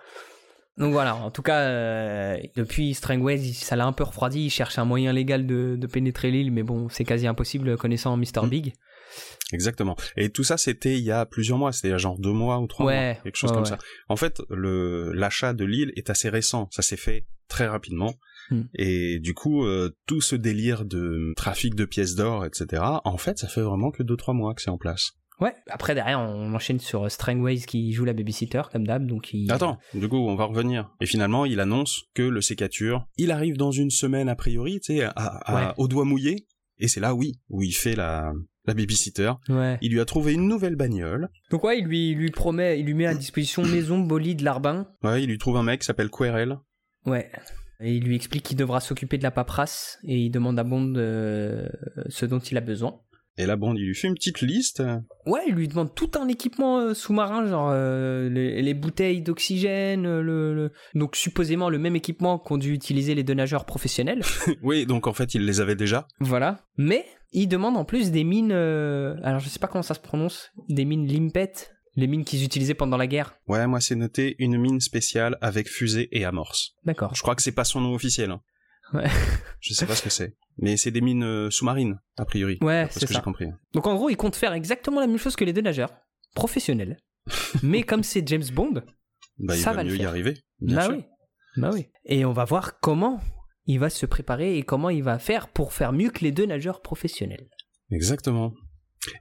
[0.82, 4.46] Donc voilà, en tout cas, euh, depuis Strangways, ça l'a un peu refroidi.
[4.46, 8.18] Il cherche un moyen légal de, de pénétrer l'île, mais bon, c'est quasi impossible connaissant
[8.18, 8.42] Mr.
[8.44, 8.50] Mm.
[8.50, 8.74] Big.
[9.54, 9.96] Exactement.
[10.18, 12.32] Et tout ça, c'était il y a plusieurs mois, c'était il y a genre deux
[12.32, 13.70] mois ou trois Ouais, mois, quelque chose ouais, comme ouais.
[13.70, 13.78] ça.
[14.10, 18.16] En fait, le l'achat de l'île est assez récent, ça s'est fait très rapidement.
[18.50, 18.64] Hmm.
[18.74, 23.38] Et du coup, euh, tout ce délire de trafic de pièces d'or, etc., en fait,
[23.38, 25.12] ça fait vraiment que deux, trois mois que c'est en place.
[25.42, 29.52] Ouais, après derrière, on enchaîne sur Strangways qui joue la babysitter, comme d'hab, donc il...
[29.52, 30.92] Attends, du coup, on va revenir.
[31.02, 34.98] Et finalement, il annonce que le sécature, il arrive dans une semaine a priori, tu
[34.98, 35.74] sais, à- à- Ouais.
[35.78, 36.46] au doigt mouillé.
[36.78, 38.32] Et c'est là, oui, où il fait la,
[38.66, 39.32] la babysitter.
[39.50, 39.78] Ouais.
[39.82, 41.30] Il lui a trouvé une nouvelle bagnole.
[41.50, 44.88] Donc ouais, il lui, il lui promet, il lui met à disposition maison, bolide, larbin.
[45.04, 46.58] Ouais, il lui trouve un mec qui s'appelle Querel.
[47.06, 47.32] Ouais.
[47.84, 50.94] Et il lui explique qu'il devra s'occuper de la paperasse et il demande à Bond
[50.98, 51.68] euh,
[52.10, 53.00] ce dont il a besoin.
[53.42, 54.84] Et là, Bond, il lui fait une petite liste.
[55.26, 60.06] Ouais, il lui demande tout un équipement euh, sous-marin, genre euh, les, les bouteilles d'oxygène,
[60.06, 64.22] euh, le, le- donc supposément le même équipement qu'ont dû utiliser les deux nageurs professionnels.
[64.62, 66.08] oui, donc en fait, il les avait déjà.
[66.20, 66.60] voilà.
[66.78, 70.00] Mais il demande en plus des mines, euh, alors je sais pas comment ça se
[70.00, 71.52] prononce, des mines limpet,
[71.96, 73.34] les mines qu'ils utilisaient pendant la guerre.
[73.48, 76.76] Ouais, moi, c'est noté une mine spéciale avec fusée et amorce.
[76.86, 77.16] D'accord.
[77.16, 78.30] Je crois que c'est pas son nom officiel.
[78.32, 78.42] hein.
[78.94, 79.08] Ouais.
[79.62, 80.36] Je sais pas ce que c'est.
[80.58, 82.58] Mais c'est des mines euh, sous-marines, a priori.
[82.62, 83.20] Ouais, c'est que ça.
[83.20, 83.48] j'ai compris.
[83.74, 85.94] Donc en gros, il compte faire exactement la même chose que les deux nageurs,
[86.36, 86.98] professionnels.
[87.64, 88.84] Mais comme c'est James Bond,
[89.40, 90.38] Bah, il Ça va, va le mieux y arriver.
[90.60, 90.94] bien bah sûr.
[90.96, 91.04] oui,
[91.58, 91.88] bah oui.
[92.06, 93.22] Et on va voir comment
[93.66, 96.46] il va se préparer et comment il va faire pour faire mieux que les deux
[96.46, 97.48] nageurs professionnels.
[97.92, 98.54] Exactement.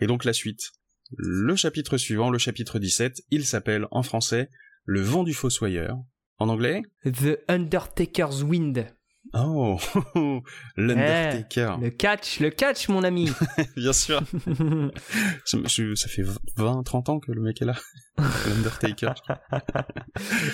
[0.01, 0.71] Et donc la suite.
[1.17, 4.49] Le chapitre suivant, le chapitre 17, il s'appelle en français
[4.85, 5.97] Le vent du fossoyeur.
[6.39, 8.87] En anglais The Undertaker's Wind.
[9.35, 9.79] Oh,
[10.77, 11.77] l'Undertaker.
[11.81, 13.31] Le catch, le catch, mon ami.
[13.77, 14.21] Bien sûr.
[15.45, 16.25] Ça me- je- ça fait
[16.57, 17.75] 20, 30 ans que le mec est là.
[18.19, 19.13] L'Undertaker.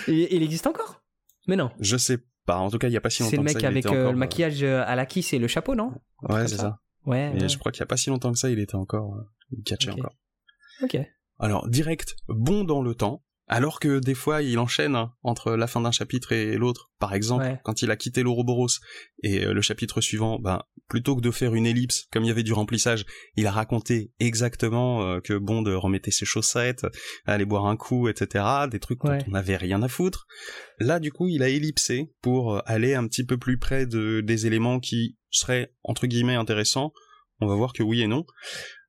[0.09, 1.03] Et- il existe encore?
[1.47, 1.71] Mais non.
[1.81, 2.57] Je sais pas.
[2.59, 3.67] En tout cas, il y a pas si longtemps C'est le que mec ça, il
[3.67, 5.93] avec était euh, encore, le maquillage euh, à la kiss et le chapeau, non?
[6.29, 6.63] Euh, Ouais, c'est ça.
[6.63, 6.81] ça.
[7.07, 7.33] Ouais.
[7.37, 7.49] Et ouais.
[7.49, 9.91] je crois qu'il y a pas si longtemps que ça, il était encore euh, catché
[9.91, 9.99] Ok.
[9.99, 10.15] encore.
[10.83, 10.99] Ok.
[11.39, 15.67] Alors, direct, bon dans le temps, alors que des fois il enchaîne hein, entre la
[15.67, 16.91] fin d'un chapitre et l'autre.
[16.99, 17.61] Par exemple, Ouais.
[17.65, 18.69] quand il a quitté l'Ouroboros
[19.23, 22.31] et euh, le chapitre suivant, ben, plutôt que de faire une ellipse, comme il y
[22.31, 23.05] avait du remplissage,
[23.37, 26.87] il a raconté exactement euh, que Bond remettait ses chaussettes,
[27.27, 28.45] allait boire un coup, etc.
[28.71, 29.19] Des trucs Ouais.
[29.19, 30.27] dont on n'avait rien à foutre.
[30.79, 34.21] Là, du coup, il a ellipsé pour euh, aller un petit peu plus près de,
[34.23, 36.93] des éléments qui seraient, entre guillemets, intéressants.
[37.41, 38.25] On va voir que oui et non.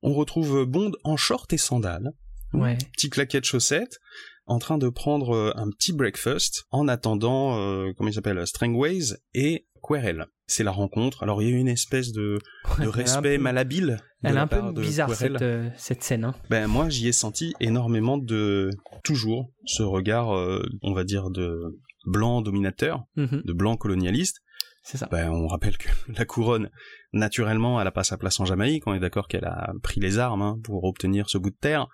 [0.02, 2.12] On retrouve Bond en short et sandales
[2.54, 2.78] Ouais.
[2.94, 4.00] petit claquet de chaussettes,
[4.48, 9.16] en train de prendre euh, un petit breakfast en attendant, euh, comment il s'appelle, Strangways
[9.34, 10.26] et Querel.
[10.48, 11.24] C'est la rencontre.
[11.24, 12.40] Alors il y a eu une espèce de,
[12.80, 14.00] respect peu- malhabile.
[14.24, 16.24] Elle est un peu bizarre cette, euh, cette scène.
[16.24, 16.36] Hein.
[16.50, 18.70] Ben moi j'y ai senti énormément de
[19.04, 23.42] toujours ce regard, euh, on va dire de blanc dominateur, Mhm.
[23.46, 24.40] de blanc colonialiste.
[24.84, 25.10] C'est ça.
[25.12, 26.70] Ben, on rappelle que la couronne,
[27.12, 28.88] naturellement, elle a pas sa place en Jamaïque.
[28.88, 31.88] On est d'accord qu'elle a pris les armes hein, pour obtenir ce bout de terre.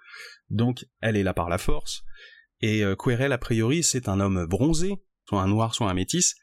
[0.51, 2.03] Donc, elle est là par la force.
[2.63, 4.95] Et euh, Querel, a priori, c'est un homme bronzé,
[5.27, 6.35] soit un noir, soit un métis,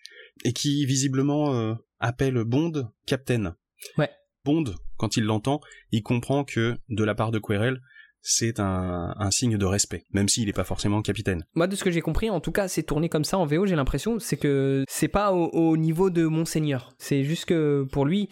[0.44, 3.56] et qui visiblement euh, appelle Bond Captain.
[3.96, 4.10] Ouais.
[4.44, 4.64] Bond,
[4.98, 5.60] quand il l'entend,
[5.92, 7.80] il comprend que de la part de Querel,
[8.20, 11.46] c'est un, un signe de respect, même s'il n'est pas forcément capitaine.
[11.54, 13.64] Moi, de ce que j'ai compris, en tout cas, c'est tourné comme ça en VO,
[13.64, 16.92] j'ai l'impression, c'est que c'est pas au, au niveau de Monseigneur.
[16.98, 18.28] C'est juste que pour lui,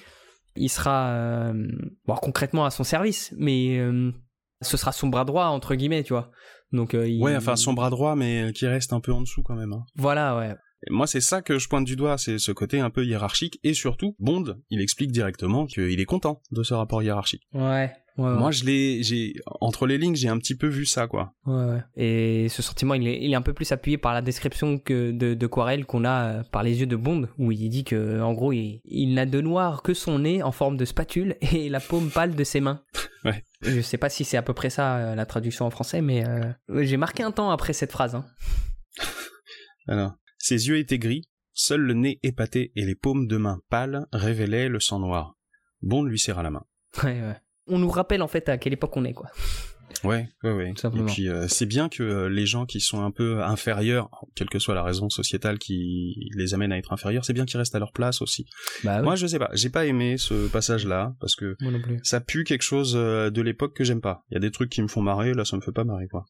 [0.57, 1.55] il sera euh,
[2.05, 4.13] bon, concrètement à son service, mais euh,
[4.61, 6.31] ce sera son bras droit, entre guillemets, tu vois.
[6.73, 9.43] Donc, euh, il- Ouais, enfin son bras droit, mais qui reste un peu en dessous
[9.43, 9.73] quand même.
[9.73, 9.85] hein.
[9.97, 10.55] Voilà, ouais.
[10.87, 13.59] Et moi, c'est ça que je pointe du doigt, c'est ce côté un peu hiérarchique,
[13.65, 17.43] et surtout, Bond, il explique directement qu'il est content de ce rapport hiérarchique.
[17.53, 17.91] Ouais.
[18.17, 21.35] Ouais, Moi, je l'ai, j'ai, entre les lignes, j'ai un petit peu vu ça, quoi.
[21.47, 21.81] ouais, ouais.
[21.97, 25.13] Et ce sentiment, il est, il est un peu plus appuyé par la description que
[25.13, 28.21] de, de Quarel qu'on a euh, par les yeux de Bond, où il dit que,
[28.21, 31.69] en gros, il, il n'a de noir que son nez en forme de spatule et
[31.69, 32.83] la paume pâle de ses mains.
[33.25, 33.45] Ouais.
[33.63, 36.27] Je sais pas si c'est à peu près ça euh, la traduction en français, mais
[36.27, 36.53] euh,
[36.83, 38.15] j'ai marqué un temps après cette phrase.
[38.15, 38.25] hein.
[39.89, 44.07] Alors, ses yeux étaient gris, seul le nez épaté et les paumes de main pâles
[44.13, 45.35] révélaient le sang noir.
[45.83, 46.65] Bond lui serra la main.
[47.03, 47.37] Ouais, ouais.
[47.67, 49.31] On nous rappelle en fait à quelle époque on est, quoi.
[50.05, 50.73] Ouais, ouais, ouais.
[50.73, 51.07] Tout simplement.
[51.07, 54.49] Et puis, euh, c'est bien que euh, les gens qui sont un peu inférieurs, quelle
[54.49, 57.75] que soit la raison sociétale qui les amène à être inférieurs, c'est bien qu'ils restent
[57.75, 58.47] à leur place aussi.
[58.85, 61.57] Bah Moi, je sais pas, j'ai pas aimé ce passage-là, parce que
[62.03, 64.25] ça pue quelque chose euh, de l'époque que j'aime pas.
[64.31, 66.09] Il y a des trucs qui me font marrer, là ça me fait pas marrer
[66.09, 66.25] quoi.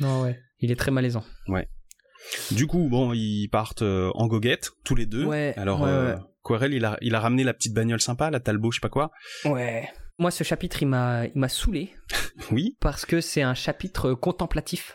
[0.00, 0.40] Non, ouais.
[0.60, 1.24] Il est très malaisant.
[2.52, 5.24] Du coup, bon, ils partent euh, en goguette, tous les deux.
[5.24, 6.14] Ouais, Alors, ouais, ouais.
[6.44, 8.88] Querel, il a, il a ramené la petite bagnole sympa, la Talbot, je sais pas
[8.88, 9.10] quoi.
[9.44, 9.88] Ouais.
[10.18, 11.90] Moi, ce chapitre, il m'a, il m'a saoulé
[12.50, 14.94] Oui, parce que c'est un chapitre contemplatif.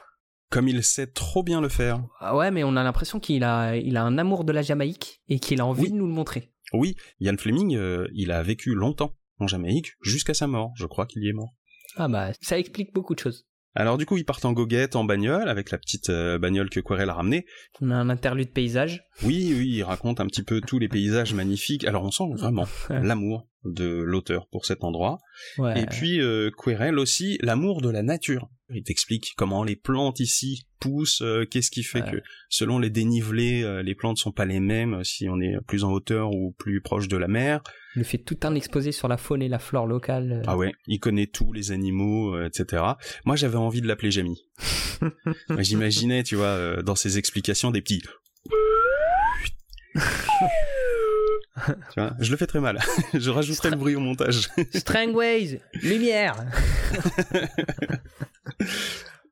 [0.49, 2.03] comme il sait trop bien le faire.
[2.19, 5.21] Ah ouais, mais on a l'impression qu'il a, il a un amour de la Jamaïque
[5.27, 5.91] et qu'il a envie Oui.
[5.91, 6.51] de nous le montrer.
[6.73, 10.71] Oui, Ian Fleming, euh, il a vécu longtemps en Jamaïque, jusqu'à sa mort.
[10.75, 11.53] Je crois qu'il y est mort.
[11.95, 13.45] Ah bah, ça explique beaucoup de choses.
[13.75, 16.79] Alors du coup, ils partent en goguette, en bagnole, avec la petite euh, bagnole que
[16.79, 17.45] Querel a ramenée.
[17.79, 19.03] On a un interlude paysage.
[19.23, 21.85] Oui, oui, il raconte un petit peu tous les paysages magnifiques.
[21.85, 25.19] Alors on sent vraiment l'amour de l'auteur pour cet endroit.
[25.57, 25.81] Ouais.
[25.81, 28.49] Et puis euh, Querelle aussi l'amour de la nature.
[28.73, 32.11] Il t'explique comment les plantes ici poussent, euh, qu'est-ce qui fait Ouais.
[32.11, 32.17] que
[32.49, 35.85] selon les dénivelés, euh, les plantes sont pas les mêmes euh, si on est plus
[35.85, 37.61] en hauteur ou plus proche de la mer.
[37.95, 40.43] Il fait tout un exposé sur la faune et la flore locale.
[40.47, 42.83] Ah ouais, il connaît tous les animaux, etc.
[43.25, 44.43] Moi, j'avais envie de l'appeler Jamie.
[45.59, 48.03] J'imaginais, tu vois, dans ses explications, des petits.
[51.65, 52.79] Tu vois, je le fais très mal.
[53.13, 54.49] je rajouterai le bruit au montage.
[54.73, 56.35] Strangways, lumière.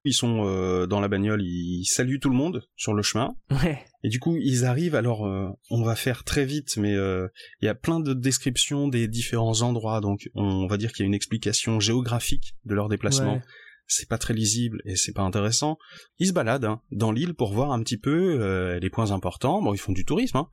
[0.07, 3.35] Ils sont euh, dans la bagnole, ils saluent tout le monde sur le chemin.
[3.49, 3.83] Ouais.
[4.03, 4.93] Et du coup, ils arrivent.
[4.93, 7.27] Alors, euh, on va faire très vite, mais euh,
[7.61, 10.01] il y a plein de descriptions des différents endroits.
[10.01, 13.33] Donc, on va dire qu'il y a une explication géographique de leur déplacement.
[13.33, 13.41] Ouais.
[13.87, 15.77] C'est pas très lisible et c'est pas intéressant.
[16.19, 19.61] Ils se baladent hein, dans l'île pour voir un petit peu euh, les points importants.
[19.61, 20.37] Bon, ils font du tourisme.
[20.37, 20.47] Hein.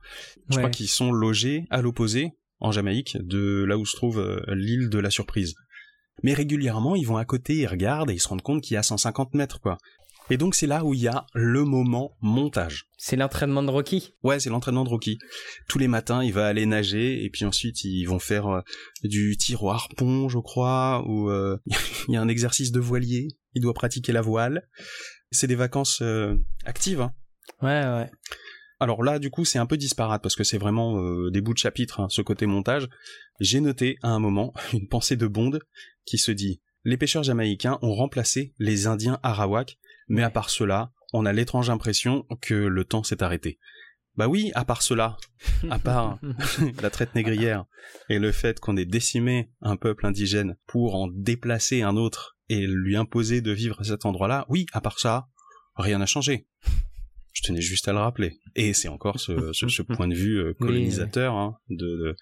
[0.49, 0.61] Je Ouais.
[0.63, 4.89] crois qu'ils sont logés à l'opposé, en Jamaïque, de là où se trouve euh, l'île
[4.89, 5.55] de la surprise.
[6.21, 8.77] Mais régulièrement, ils vont à côté, ils regardent et ils se rendent compte qu'il y
[8.77, 9.77] a 150 mètres, quoi.
[10.29, 12.85] Et donc c'est là où il y a le moment montage.
[12.97, 14.13] C'est l'entraînement de Rocky.
[14.23, 15.19] Ouais, c'est l'entraînement de Rocky.
[15.67, 18.61] Tous les matins, il va aller nager et puis ensuite ils vont faire euh,
[19.03, 21.57] du tir au harpon, je crois, ou euh,
[22.07, 23.27] il y a un exercice de voilier.
[23.53, 24.67] Il doit pratiquer la voile.
[25.31, 27.01] C'est des vacances euh, actives.
[27.01, 27.13] hein.
[27.61, 28.09] Ouais, ouais.
[28.79, 31.59] Alors là, du coup, c'est un peu disparate parce que c'est vraiment des bouts de
[31.59, 32.87] chapitre, hein, ce côté montage.
[33.39, 35.59] J'ai noté à un moment une pensée de Bond
[36.05, 40.91] qui se dit les pêcheurs jamaïcains ont remplacé les Indiens Arawak, mais à part cela,
[41.13, 43.59] on a l'étrange impression que le temps s'est arrêté.
[44.15, 45.17] Bah oui, à part cela,
[45.71, 46.19] à part
[46.81, 47.65] la traite négrière
[48.09, 52.67] et le fait qu'on ait décimé un peuple indigène pour en déplacer un autre et
[52.67, 55.27] lui imposer de vivre à cet endroit-là, oui, à part ça,
[55.75, 56.47] rien n'a changé.
[57.33, 58.37] Je tenais juste à le rappeler.
[58.55, 62.15] Et c'est encore ce, ce- ce point de vue euh, colonisateur hein, de-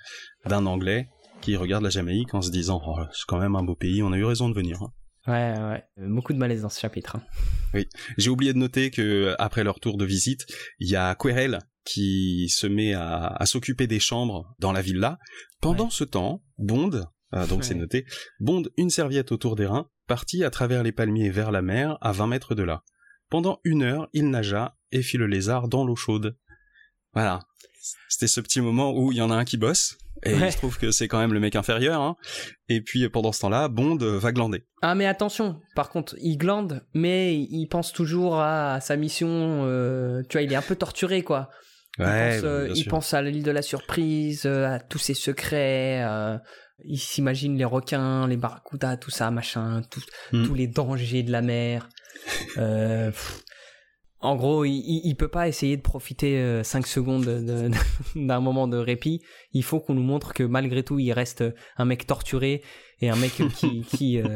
[0.46, 1.10] d'un Anglais
[1.42, 4.14] qui regarde la Jamaïque en se disant oh, c'est quand même un beau pays, on
[4.14, 4.82] a eu raison de venir.
[4.82, 4.94] hein.
[5.28, 5.84] Ouais, ouais.
[5.98, 7.18] Beaucoup de malaise dans ce chapitre.
[7.76, 7.84] hein.
[8.18, 10.46] J'ai oublié de noter que après leur tour de visite,
[10.80, 15.20] il y a Querelle qui se met à, à s'occuper des chambres dans la villa.
[15.62, 15.92] Pendant Ouais.
[15.92, 18.06] ce temps, Bond, euh, donc c'est noté,
[18.40, 22.12] Bond, une serviette autour des reins, partit à travers les palmiers vers la mer à
[22.12, 22.84] 20 mètres de là.
[23.30, 26.36] Pendant une heure, il nagea et fit le lézard dans l'eau chaude.
[27.14, 27.40] Voilà.
[28.10, 30.48] C'était ce petit moment où il y en a un qui bosse, et Ouais.
[30.48, 32.16] il se trouve que c'est quand même le mec inférieur, hein.
[32.70, 34.66] Et puis pendant ce temps-là, Bond va glander.
[34.82, 39.64] Ah, mais attention, par contre, il glande, mais il pense toujours à sa mission.
[39.66, 41.50] euh, tu vois, il est un peu torturé, quoi.
[42.00, 46.04] Il, pense, euh, il pense à l'île de la surprise, euh, à tous ses secrets.
[46.04, 46.38] euh,
[46.84, 50.46] il s'imagine les requins, les barracudas, tout ça, machin, tout- Hmm.
[50.46, 51.88] tous les dangers de la mer.
[52.56, 53.44] Pff.
[54.22, 57.72] En gros, il, il, il peut pas essayer de profiter 5 secondes de- de-
[58.28, 59.22] d'un moment de répit.
[59.54, 61.44] Il faut qu'on nous montre que malgré tout, il reste
[61.78, 62.62] un mec torturé
[63.00, 63.82] et un mec qui.
[63.96, 64.36] qui, euh,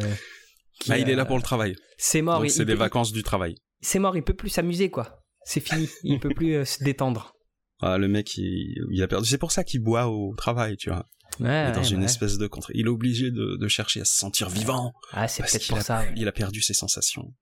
[0.80, 1.76] qui, Bah, il est euh, là pour le travail.
[1.98, 2.44] C'est mort.
[2.50, 3.56] C'est des peut- vacances du travail.
[3.82, 5.22] C'est mort, il peut plus s'amuser, quoi.
[5.46, 5.88] C'est fini.
[6.04, 7.36] Il peut plus euh, se détendre.
[7.82, 9.28] Ah, le mec, il, il a perdu.
[9.30, 11.08] C'est pour ça qu'il boit au travail, tu vois.
[11.40, 12.06] Ouais, Il est dans ouais, une ouais.
[12.06, 12.72] espèce de contre.
[12.74, 14.94] Il est obligé de, de chercher à se sentir vivant.
[15.12, 16.04] Ah, c'est peut-être pour a- ça.
[16.16, 17.34] Il a perdu ses sensations.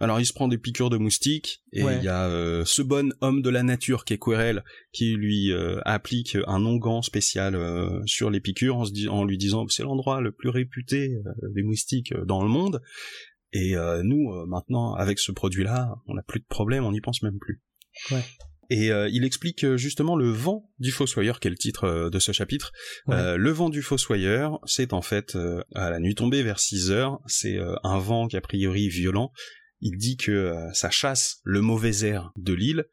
[0.00, 2.02] Alors il se prend des piqûres de moustiques et il Ouais.
[2.02, 5.80] y a euh, ce bon homme de la nature qui est Querelle qui lui euh,
[5.84, 9.84] applique un onguent spécial euh, sur les piqûres en, se dis- en lui disant c'est
[9.84, 11.16] l'endroit le plus réputé
[11.54, 12.82] des moustiques dans le monde
[13.52, 17.38] et nous maintenant avec ce produit-là on n'a plus de problème on n'y pense même
[17.38, 17.62] plus.
[18.10, 18.24] Ouais.
[18.70, 22.72] Et il explique justement le vent du fossoyeur, qui est le titre de ce chapitre.
[23.06, 23.36] Ouais.
[23.36, 25.36] Le vent du fossoyeur, c'est en fait,
[25.74, 29.30] à la nuit tombée vers 6 heures, c'est un vent qui a priori violent.
[29.86, 32.86] Il dit que euh, ça chasse le mauvais air de l'île,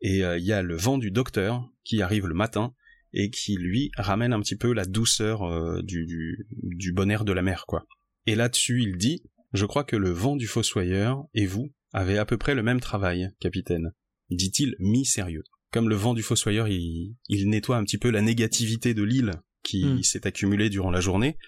[0.00, 2.72] et euh, il y a le vent du docteur qui arrive le matin,
[3.12, 7.24] et qui lui ramène un petit peu la douceur euh, du, du, du bon air
[7.24, 7.84] de la mer, quoi.
[8.26, 12.24] Et là-dessus, il dit, je crois que le vent du fossoyeur et vous avez à
[12.24, 13.92] peu près le même travail, capitaine
[14.30, 15.44] dit-il mi-sérieux.
[15.72, 19.32] Comme le vent du fossoyeur, il, il nettoie un petit peu la négativité de l'île
[19.64, 20.02] qui Mm.
[20.04, 21.38] s'est accumulée durant la journée,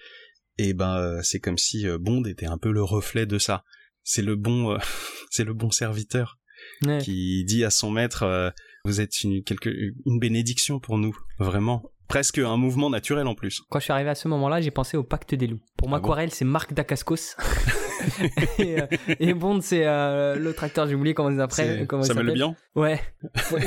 [0.57, 3.63] et ben c'est comme si Bond était un peu le reflet de ça.
[4.11, 4.77] C'est le bon, euh,
[5.29, 6.37] c'est le bon serviteur
[6.85, 6.97] Ouais.
[6.97, 8.49] qui dit à son maître euh,
[8.83, 11.83] vous êtes une, quelque, une bénédiction pour nous, vraiment.
[12.07, 13.61] Presque un mouvement naturel en plus.
[13.69, 15.61] Quand je suis arrivé à ce moment-là, j'ai pensé au pacte des loups.
[15.77, 17.35] Pour moi, Ah bon Quarel, c'est Marc Dacascos.
[18.59, 18.87] et, euh,
[19.19, 21.29] et Bond, c'est euh, l'autre acteur, j'ai oublié comment.
[21.49, 22.33] C'est comment Samuel s'appelle.
[22.33, 22.99] bien Ouais.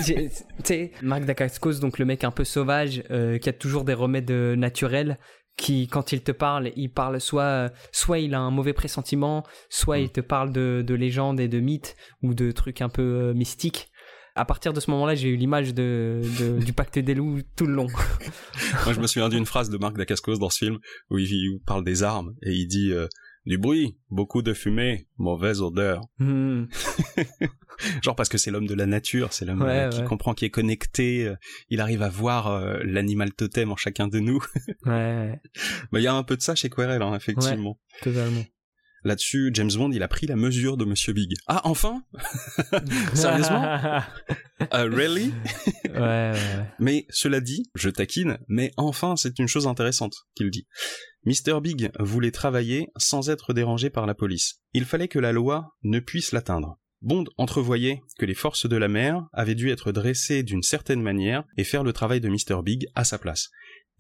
[0.05, 0.28] Tu
[0.64, 4.31] sais, Marc Dacascos, donc le mec un peu sauvage, euh, qui a toujours des remèdes
[4.31, 5.18] naturels,
[5.56, 9.98] qui, quand il te parle, il parle soit, soit il a un mauvais pressentiment, soit
[9.98, 10.02] Mm.
[10.02, 13.34] il te parle de, de légendes et de mythes, ou de trucs un peu euh,
[13.34, 13.88] mystiques.
[14.34, 17.66] À partir de ce moment-là, j'ai eu l'image de, de- du pacte des loups tout
[17.66, 17.86] le long.
[18.84, 20.78] Moi, je me souviens d'une phrase de Marc Dacascos dans ce film
[21.10, 23.06] où il, il parle des armes et il dit euh,
[23.46, 26.00] du bruit, beaucoup de fumée, mauvaise odeur.
[26.18, 26.64] Hmm.
[28.02, 30.05] Genre parce que c'est l'homme de la nature, c'est l'homme Ouais, euh, qui ouais.
[30.05, 31.35] comprend, qui est connecté, euh,
[31.68, 34.40] il arrive à voir euh, l'animal totem en chacun de nous.
[34.87, 35.40] Ouais,
[35.90, 37.78] Bah, il y a un peu de ça chez Querel, hein, effectivement.
[38.02, 38.44] totalement.
[39.04, 41.34] Là-dessus, James Bond, il a pris la mesure de Monsieur Big.
[41.46, 42.02] Ah, enfin
[43.14, 43.62] Sérieusement
[44.74, 45.32] Euh, Really
[45.86, 46.66] Ouais, ouais, ouais.
[46.78, 50.68] Mais cela dit, je taquine, mais enfin c'est une chose intéressante qu'il dit.
[51.24, 51.60] Mr.
[51.60, 54.62] Big voulait travailler sans être dérangé par la police.
[54.72, 56.78] Il fallait que la loi ne puisse l'atteindre.
[57.00, 61.44] Bond entrevoyait que les forces de la mer avaient dû être dressées d'une certaine manière
[61.56, 62.62] et faire le travail de Mr.
[62.62, 63.50] Big à sa place.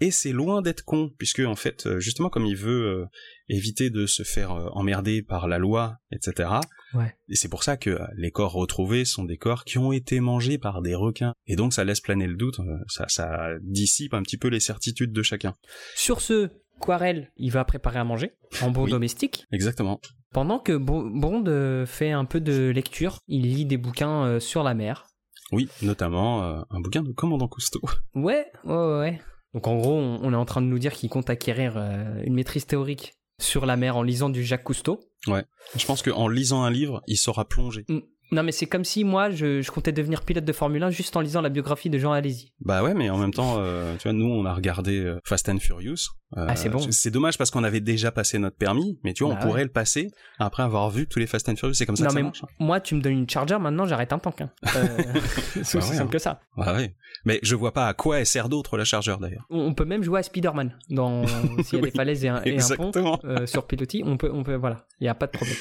[0.02, 3.04] Et c'est loin d'être con, puisque en fait, euh, justement comme il veut euh,
[3.48, 6.50] éviter de se faire euh, emmerder par la loi, etc.
[6.94, 7.14] Ouais.
[7.28, 10.58] Et c'est pour ça que les corps retrouvés sont des corps qui ont été mangés
[10.58, 11.34] par des requins.
[11.46, 12.56] Et donc ça laisse planer le doute,
[12.88, 15.54] ça, ça dissipe un petit peu les certitudes de chacun.
[15.94, 18.90] Sur ce, Quarel, il va préparer à manger en bon Oui.
[18.90, 19.44] domestique.
[19.52, 20.00] Exactement.
[20.32, 24.74] Pendant que Bo- Bond fait un peu de lecture, il lit des bouquins sur la
[24.74, 25.06] mer.
[25.52, 27.80] Oui, notamment euh, un bouquin de Commandant Cousteau.
[28.14, 29.20] Ouais, ouais, ouais.
[29.54, 32.22] Donc en gros, on, on est en train de nous dire qu'il compte acquérir euh,
[32.24, 35.00] une maîtrise théorique sur la mer en lisant du Jacques Cousteau.
[35.76, 37.84] Je pense qu'en lisant un livre, il saura plonger.
[38.32, 41.14] Non, mais c'est comme si moi, je, je comptais devenir pilote de Formule 1 juste
[41.16, 42.52] en lisant la biographie de Jean Alési.
[42.60, 45.48] Bah ouais, mais en même temps, euh, tu vois, nous, on a regardé euh, Fast
[45.50, 46.08] and Furious.
[46.38, 46.78] Euh, Ah, c'est bon.
[46.90, 49.64] C'est dommage parce qu'on avait déjà passé notre permis, mais tu vois, Bah on pourrait
[49.64, 51.74] le passer après avoir vu tous les Fast and Furious.
[51.74, 52.42] C'est comme ça non, que ça mais marche.
[52.42, 52.48] hein.
[52.58, 54.40] moi, tu me donnes une Charger, maintenant j'arrête un tank.
[54.40, 54.50] Hein.
[54.76, 54.96] Euh,
[55.62, 56.06] c'est Bah aussi ouais, simple hein.
[56.12, 56.40] que ça.
[56.56, 56.94] Ah ouais.
[57.26, 59.44] Mais je vois pas à quoi elle sert d'autre la chargeur d'ailleurs.
[59.50, 60.74] On peut même jouer à Spider-Man.
[60.88, 61.26] Dans...
[61.64, 62.92] S'il y a Oui, des falaises et un, et un pont
[63.44, 65.56] sur pilotis, on peut, on peut, voilà, il n'y a pas de problème.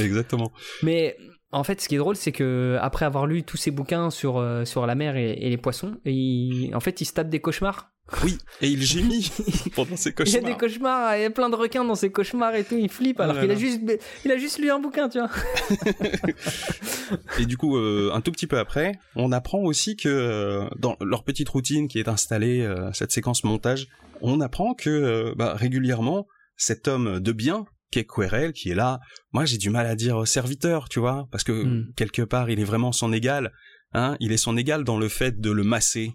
[0.00, 0.50] Exactement.
[0.82, 1.16] Mais
[1.52, 4.38] en fait, ce qui est drôle, c'est que après avoir lu tous ces bouquins sur,
[4.38, 7.40] euh, sur la mer et, et les poissons, il- en fait, il se tape des
[7.40, 7.90] cauchemars.
[8.24, 9.30] Oui, et il gémit
[9.76, 10.44] pendant ses Il y a cauchemars.
[10.44, 13.20] des cauchemars, il y a plein de requins dans ses cauchemars et tout, il flippe
[13.20, 13.80] alors qu'il a juste,
[14.24, 15.28] il a juste lu un bouquin, tu vois.
[17.38, 20.96] Et du coup, euh, un tout petit peu après, on apprend aussi que euh, dans
[21.00, 23.88] leur petite routine qui est installée, cette séquence montage,
[24.20, 29.00] on apprend que bah, régulièrement, cet homme de bien, Querel, qui est là,
[29.32, 31.92] moi j'ai du mal à dire serviteur, tu vois, parce que Hmm.
[31.96, 33.52] quelque part, il est vraiment son égal.
[33.94, 36.12] Hein, il est son égal dans le fait de le masser,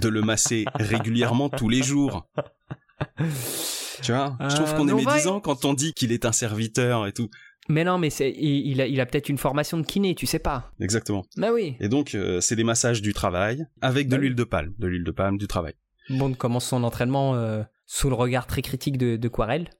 [0.00, 2.26] de le masser régulièrement tous les jours.
[4.02, 7.06] Tu vois, je trouve Euh, qu'on est médisant quand on dit qu'il est un serviteur
[7.06, 7.28] et tout.
[7.68, 10.38] Mais non, mais c'est, il, a, il a peut-être une formation de kiné, tu sais
[10.38, 10.72] pas.
[10.80, 11.24] Exactement.
[11.38, 11.76] Bah oui.
[11.80, 14.26] Et donc, euh, c'est des massages du travail avec de Bah oui.
[14.26, 15.74] l'huile de palme, de l'huile de palme du travail.
[16.10, 19.70] Bond commence son entraînement euh, sous le regard très critique de, de Quarel.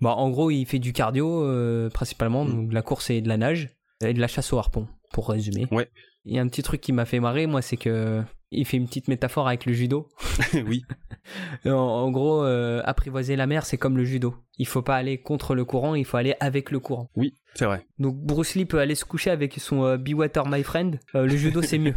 [0.00, 2.50] Bon, en gros, il fait du cardio euh, principalement, Mm.
[2.52, 3.68] donc de la course et de la nage,
[4.04, 5.66] et de la chasse au harpon, pour résumer.
[5.70, 5.88] Ouais.
[6.24, 8.76] Il y a un petit truc qui m'a fait marrer, moi, c'est que il fait
[8.78, 10.08] une petite métaphore avec le judo.
[10.66, 10.82] oui,
[11.66, 14.34] En, en gros, euh, apprivoiser la mer, c'est comme le judo.
[14.58, 17.08] Il faut pas aller contre le courant, il faut aller avec le courant.
[17.16, 17.86] oui, c'est vrai.
[17.98, 20.98] Donc Bruce Lee peut aller se coucher avec son euh, Be Water My Friend.
[21.14, 21.94] Euh, le judo, c'est mieux.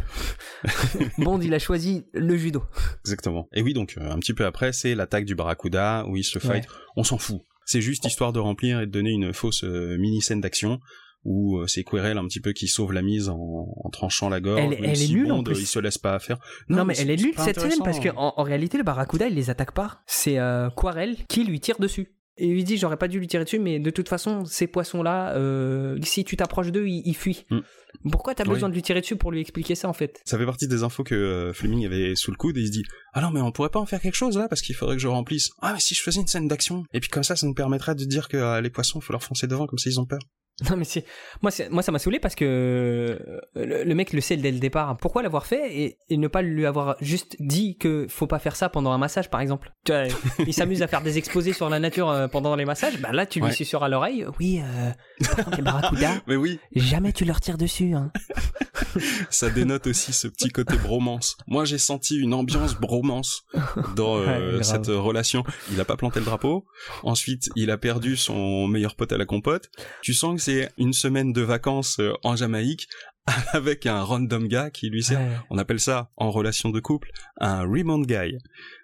[1.18, 2.62] Bond, il a choisi le judo.
[3.04, 3.48] Exactement.
[3.52, 6.66] Et oui, donc, un petit peu après, c'est l'attaque du Barracuda, où il se fight.
[6.96, 7.42] On s'en fout.
[7.66, 10.80] C'est juste histoire de remplir et de donner une fausse euh, mini-scène d'action,
[11.24, 13.38] où euh, c'est Querel un petit peu qui sauve la mise en,
[13.76, 14.60] en tranchant la gorge.
[14.60, 15.58] Elle- elle est nulle, en plus.
[15.60, 16.38] il se laisse pas faire.
[16.68, 19.48] Non, mais, elle est nulle cette scène parce qu'en en, réalité, le Barracuda, il les
[19.50, 20.02] attaque pas.
[20.06, 22.13] C'est euh, Quarel qui lui tire dessus.
[22.36, 24.66] Et il lui dit J'aurais pas dû lui tirer dessus, mais de toute façon, ces
[24.66, 27.44] poissons-là, euh, si tu t'approches d'eux, ils, ils fuient.
[27.50, 27.60] Mm.
[28.10, 28.50] Pourquoi t'as Oui.
[28.50, 30.20] besoin de lui tirer dessus pour lui expliquer ça en fait?
[30.24, 32.72] Ça fait partie des infos que euh, Fleming avait sous le coude et il se
[32.72, 34.96] dit ah non mais on pourrait pas en faire quelque chose là parce qu'il faudrait
[34.96, 37.36] que je remplisse ah mais si je faisais une scène d'action et puis comme ça
[37.36, 39.88] ça nous permettrait de dire que euh, les poissons faut leur foncer devant comme ça
[39.88, 40.18] ils ont peur
[40.70, 41.04] Non, mais c'est.
[41.42, 44.52] Moi, c'est- moi ça m'a saoulé parce que euh, le, le mec le sait dès
[44.52, 44.96] le départ.
[44.98, 48.54] Pourquoi l'avoir fait et, et ne pas lui avoir juste dit que faut pas faire
[48.54, 49.72] ça pendant un massage par exemple?
[49.84, 50.04] Tu vois,
[50.46, 53.00] il s'amuse à faire des exposés sur la nature euh, pendant les massages.
[53.00, 53.82] Bah là, tu lui Ouais.
[53.82, 54.90] à l'oreille Oui, euh,
[55.24, 57.92] par contre, les barracudas, mais oui jamais tu leur tires dessus.
[57.94, 58.12] Hein.
[59.30, 63.42] ça dénote aussi ce petit côté bromance moi j'ai senti une ambiance bromance
[63.96, 66.64] dans euh, Ouais, cette relation il a pas planté le drapeau
[67.02, 69.70] ensuite il a perdu son meilleur pote à la compote
[70.02, 72.86] tu sens que c'est une semaine de vacances euh, en Jamaïque
[73.52, 75.36] avec un random gars qui lui sert Ouais.
[75.50, 78.36] On appelle ça, en relation de couple, un remand guy.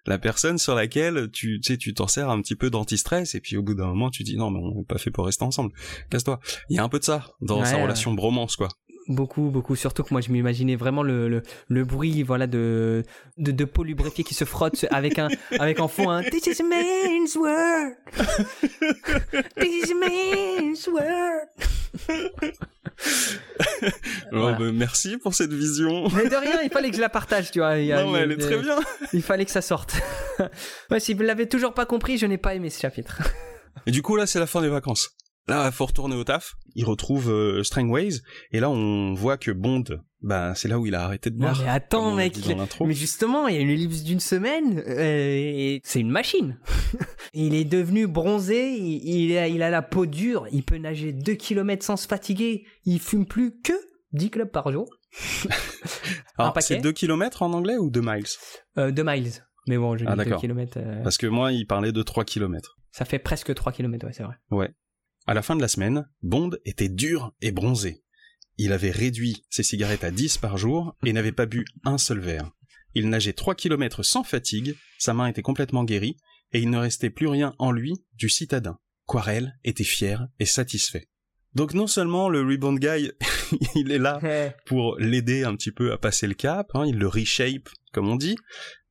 [0.07, 3.41] La personne sur laquelle tu, tu sais, tu t'en sers un petit peu d'anti-stress et
[3.41, 5.45] puis au bout d'un moment tu dis non mais on n'est pas fait pour rester
[5.45, 5.73] ensemble.
[6.11, 6.41] Casse-toi.
[6.71, 8.69] Il y a un peu de ça dans Ouais, sa relation bromance quoi.
[9.11, 9.75] Beaucoup, beaucoup.
[9.75, 13.03] Surtout que moi, je m'imaginais vraiment le, le, le, bruit, voilà, de,
[13.39, 16.63] de, de peau lubrifiée qui se frotte avec un, avec en fond un This is
[16.63, 17.97] a man's world.
[19.57, 21.49] This is a man's world.
[24.31, 24.59] Voilà.
[24.59, 26.09] Bah, merci pour cette vision.
[26.15, 27.79] Mais de rien, il fallait que je la partage, tu vois.
[27.79, 28.79] Il, non, mais elle est très bien.
[29.13, 29.97] Il fallait que ça sorte.
[30.91, 33.21] ouais, si vous l'avez toujours pas compris, je n'ai pas aimé ce chapitre.
[33.87, 35.17] Et du coup, là, c'est la fin des vacances.
[35.49, 36.55] Là, il faut retourner au taf.
[36.75, 38.21] Il retrouve euh, Strangways.
[38.53, 39.85] Et là, on voit que Bond,
[40.23, 41.57] bah, c'est là où il a arrêté de boire.
[41.57, 42.37] Non, mais attends, mec.
[42.81, 44.83] Mais justement, il y a une ellipse d'une semaine.
[44.87, 46.59] Euh, et c'est une machine.
[47.35, 48.77] il est devenu bronzé.
[48.77, 50.47] Il, a, il a la peau dure.
[50.53, 52.65] Il peut nager 2 km sans se fatiguer.
[52.85, 53.73] Il fume plus que
[54.13, 54.89] 10 clubs par jour.
[56.39, 58.25] Alors, c'est 2 km en anglais ou 2 miles?
[58.79, 59.31] Euh, 2 miles.
[59.67, 60.41] Mais bon, je dis Ah, 2 d'accord.
[60.41, 60.79] km.
[61.03, 62.77] Parce que moi, il parlait de 3 km.
[62.93, 64.35] Ça fait presque 3 km, ouais, c'est vrai.
[64.51, 64.71] Ouais.
[65.31, 68.03] À la fin de la semaine, Bond était dur et bronzé.
[68.59, 72.19] Il avait réduit ses cigarettes à 10 par jour et n'avait pas bu un seul
[72.19, 72.51] verre.
[72.97, 76.17] Il nageait 3 kilomètres sans fatigue, sa main était complètement guérie,
[76.53, 78.81] et il ne restait plus rien en lui du citadin.
[79.07, 81.09] Quarel était fier et satisfait.
[81.55, 83.11] Donc non seulement le Rebound Guy,
[83.75, 84.21] il est là
[84.67, 88.17] pour l'aider un petit peu à passer le cap, hein, il le reshape, comme on
[88.17, 88.37] dit,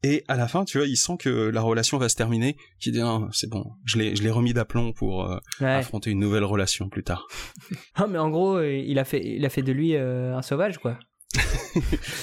[0.03, 2.93] et à la fin, tu vois, il sent que la relation va se terminer, qu'il
[2.93, 5.68] dit, Ah, c'est bon, je l'ai, je l'ai remis d'aplomb pour euh, Ouais.
[5.74, 7.28] affronter une nouvelle relation plus tard.
[7.95, 10.41] Ah, mais en gros, euh, il a fait, il a fait de lui euh, un
[10.41, 10.97] sauvage, quoi.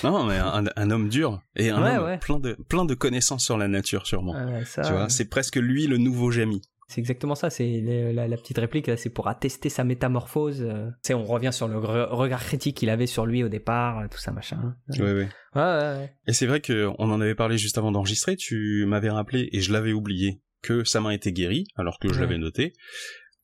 [0.03, 2.19] Non, mais un, un homme dur et un Ouais, homme ouais.
[2.19, 4.35] plein de plein de connaissances sur la nature sûrement.
[4.37, 6.63] Ah ça, tu vois, c'est presque lui le nouveau Jamie.
[6.89, 10.63] C'est exactement ça, c'est la, la petite réplique, là, c'est pour attester sa métamorphose.
[10.63, 10.89] euh.
[11.13, 14.19] On revient sur le re- regard critique qu'il avait sur lui au départ, euh, tout
[14.19, 14.77] ça, machin.
[14.91, 15.15] Ouais, ouais.
[15.15, 15.29] Ouais,
[15.63, 15.63] ouais,
[15.99, 16.17] ouais.
[16.29, 18.37] Et c'est vrai que on en avait parlé juste avant d'enregistrer.
[18.37, 22.21] Tu m'avais rappelé et je l'avais oublié que sa main était guérie alors que je
[22.21, 22.73] l'avais noté.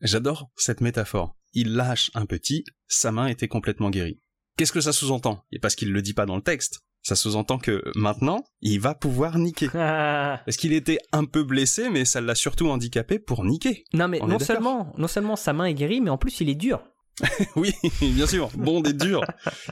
[0.01, 1.36] J'adore cette métaphore.
[1.53, 4.20] Il lâche un petit, sa main était complètement guérie.
[4.57, 5.45] Qu'est-ce que ça sous-entend?
[5.51, 8.94] Et parce qu'il le dit pas dans le texte, ça sous-entend que maintenant, il va
[8.94, 9.68] pouvoir niquer.
[9.74, 10.40] Ah.
[10.44, 13.84] Parce qu'il était un peu blessé, mais ça l'a surtout handicapé pour niquer.
[13.92, 16.48] Non, mais On non seulement, non seulement sa main est guérie, mais en plus il
[16.48, 16.82] est dur.
[17.57, 19.22] Oui, bien sûr, Bond est dur.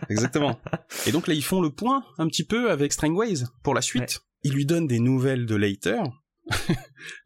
[0.08, 0.58] Exactement.
[1.06, 4.02] Et donc là, ils font le point un petit peu avec Strangways pour la suite.
[4.02, 4.40] Ouais.
[4.44, 6.00] Il lui donne des nouvelles de Leiter.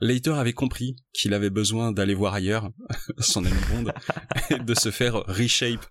[0.00, 2.70] Leiter avait compris qu'il avait besoin d'aller voir ailleurs,
[3.18, 3.90] son ami Bond,
[4.50, 5.84] et de se faire reshape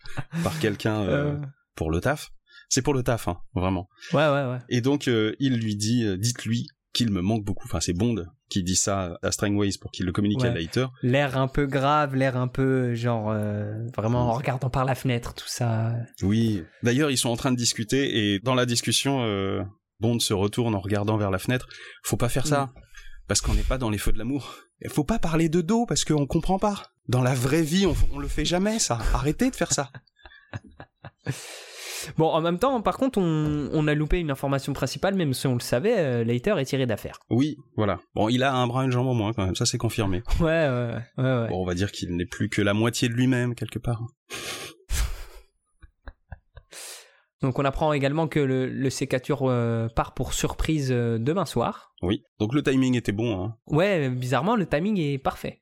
[0.44, 1.40] par quelqu'un euh, Euh,
[1.76, 2.30] pour le taf.
[2.70, 3.88] C'est pour le taf, hein, vraiment.
[4.14, 4.60] Ouais, ouais, ouais.
[4.70, 7.68] Et donc, euh, il lui dit, euh, dites-lui qu'il me manque beaucoup.
[7.68, 10.50] Enfin, c'est Bond qui dit ça à Strangways pour qu'il le communique à.
[10.50, 10.86] Leiter.
[11.02, 15.34] L'air un peu grave, l'air un peu genre euh, vraiment en regardant par la fenêtre,
[15.34, 15.96] tout ça.
[16.22, 16.64] Oui.
[16.84, 19.64] D'ailleurs, ils sont en train de discuter et dans la discussion, euh,
[20.00, 21.68] Bond se retourne en regardant vers la fenêtre.
[22.04, 22.72] Faut pas faire ça
[23.28, 24.56] parce qu'on n'est pas dans les feux de l'amour.
[24.90, 26.84] Faut pas parler de dos parce qu'on comprend pas.
[27.08, 29.00] Dans la vraie vie, on, on le fait jamais ça.
[29.14, 29.92] Arrêtez de faire ça.
[32.18, 35.48] Bon, en même temps, par contre, on, on a loupé une information principale, même si
[35.48, 37.18] on le savait, euh, Leiter est tiré d'affaire.
[37.30, 38.00] Oui, voilà.
[38.14, 39.56] Bon, il a un bras et une jambe en moins quand même.
[39.56, 40.22] Ça, c'est confirmé.
[40.42, 41.42] Ouais, ouais, ouais, ouais.
[41.44, 41.48] ouais.
[41.48, 44.02] Bon, on va dire qu'il n'est plus que la moitié de lui-même quelque part.
[47.42, 51.94] Donc on apprend également que le, le sécature euh, part pour surprise euh, demain soir.
[52.02, 52.24] Oui.
[52.40, 53.44] Donc le timing était bon.
[53.44, 53.56] Hein.
[53.68, 55.62] Ouais, bizarrement, le timing est parfait.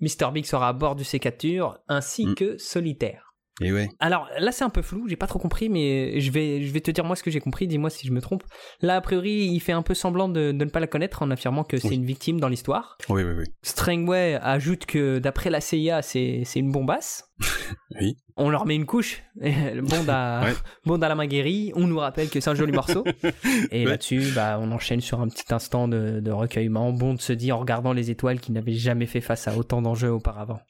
[0.00, 0.30] Mr.
[0.32, 2.34] Big sera à bord du sécature, ainsi Mm.
[2.34, 3.31] que Solitaire.
[3.60, 3.88] Et ouais.
[4.00, 6.80] Alors là, c'est un peu flou, j'ai pas trop compris, mais je vais, je vais
[6.80, 8.42] te dire moi ce que j'ai compris, dis-moi si je me trompe.
[8.80, 11.30] Là, a priori, il fait un peu semblant de, de ne pas la connaître en
[11.30, 11.96] affirmant que c'est Oui.
[11.96, 12.96] une victime dans l'histoire.
[13.08, 13.44] Oui, oui, oui.
[13.62, 17.24] Strangway ajoute que d'après la CIA, c'est c'est une bombasse.
[18.00, 18.16] Oui.
[18.36, 19.22] On leur met une couche.
[19.36, 20.54] Bond a, Ouais.
[20.86, 21.72] Bond a la main guérie.
[21.74, 23.04] On nous rappelle que c'est un joli morceau.
[23.70, 23.90] Et Ouais.
[23.90, 26.92] là-dessus, bah, on enchaîne sur un petit instant de, de recueillement.
[26.92, 30.10] Bond se dit en regardant les étoiles qu'il n'avait jamais fait face à autant d'enjeux
[30.10, 30.60] auparavant.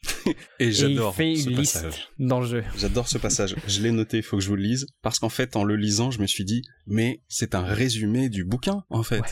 [0.59, 2.09] Et j'adore ce une passage.
[2.19, 2.65] d'enjeux.
[2.77, 3.57] J'adore ce passage.
[3.67, 4.87] Je l'ai noté, il faut que je vous le lise.
[5.03, 8.45] Parce qu'en fait, en le lisant, je me suis dit, mais c'est un résumé du
[8.45, 9.21] bouquin, en fait.
[9.21, 9.29] Ouais.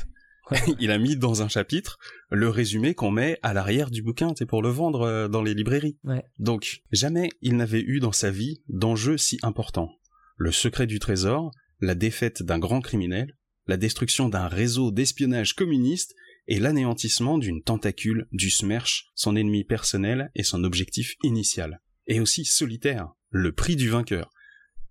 [0.81, 1.99] Il a mis dans un chapitre
[2.31, 5.55] le résumé qu'on met à l'arrière du bouquin, c'est pour le vendre euh, dans les
[5.55, 5.99] librairies.
[6.05, 6.25] Ouais.
[6.39, 9.91] Donc, jamais il n'avait eu dans sa vie d'enjeu si important.
[10.37, 13.37] Le secret du trésor, la défaite d'un grand criminel,
[13.67, 16.15] la destruction d'un réseau d'espionnage communiste
[16.49, 21.81] et l'anéantissement d'une tentacule du Smersh, son ennemi personnel et son objectif initial.
[22.07, 24.31] Et aussi solitaire, le prix du vainqueur.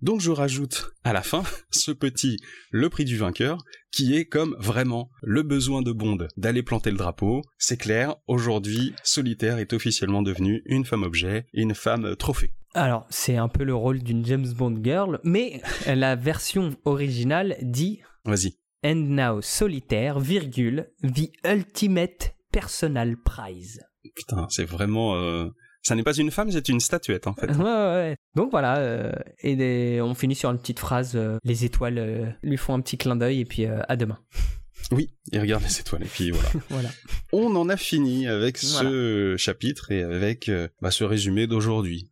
[0.01, 2.37] Donc je rajoute à la fin ce petit
[2.71, 6.97] le prix du vainqueur qui est comme vraiment le besoin de Bond d'aller planter le
[6.97, 7.41] drapeau.
[7.57, 12.51] C'est clair, aujourd'hui, Solitaire est officiellement devenue une femme objet, une femme trophée.
[12.75, 17.99] Alors, c'est un peu le rôle d'une James Bond girl, mais la version originale dit
[18.25, 18.55] Vas-y.
[18.83, 23.81] And now solitaire, virgule, the ultimate personal prize.
[24.15, 25.49] Putain, c'est vraiment euh,
[25.81, 27.47] Ça n'est pas une femme, c'est une statuette en fait.
[27.57, 28.15] Ouais, ouais, ouais.
[28.35, 29.11] Donc voilà, euh,
[29.41, 32.81] et des- on finit sur une petite phrase euh, les étoiles euh, lui font un
[32.81, 34.19] petit clin d'œil et puis à demain.
[34.91, 36.49] Oui, il regarde les étoiles et puis voilà.
[36.69, 36.89] Voilà.
[37.33, 40.49] On en a fini avec ce chapitre et avec
[40.81, 42.09] bah, ce résumé d'aujourd'hui.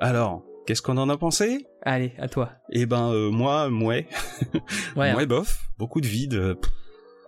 [0.00, 1.66] Alors, qu'est-ce qu'on en a pensé?
[1.82, 2.52] Allez, à toi.
[2.70, 4.06] Eh ben moi, mouais,
[4.96, 5.12] Ouais.
[5.12, 5.26] mouais hein.
[5.26, 6.72] bof, beaucoup de vide, pff,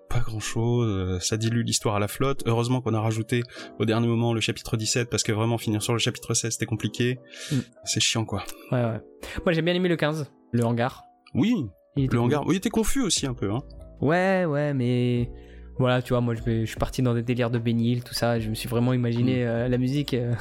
[0.09, 2.43] pas grand-chose, ça dilue l'histoire à la flotte.
[2.47, 3.43] Heureusement qu'on a rajouté
[3.79, 6.67] au dernier moment le chapitre 17 parce que vraiment finir sur le chapitre 16 c'était
[6.67, 7.19] compliqué.
[7.51, 7.57] Mm.
[7.85, 8.45] C'est chiant quoi.
[8.71, 9.01] Ouais, ouais.
[9.45, 11.03] Moi j'ai bien aimé le 15, le hangar.
[11.35, 11.55] Oui,
[11.97, 12.47] Il le hangar.
[12.47, 13.51] Oui, il était confus aussi un peu.
[13.51, 13.61] Hein.
[14.01, 15.31] Ouais, ouais, mais
[15.79, 18.15] voilà, tu vois, moi je, vais- je suis parti dans des délires de Benil, tout
[18.15, 18.39] ça.
[18.39, 20.15] Je me suis vraiment imaginé euh, la musique.
[20.15, 20.35] euh.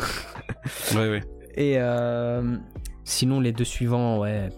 [0.95, 1.23] Ouais, ouais.
[1.55, 2.55] Et euh,
[3.03, 4.49] sinon, les deux suivants, ouais.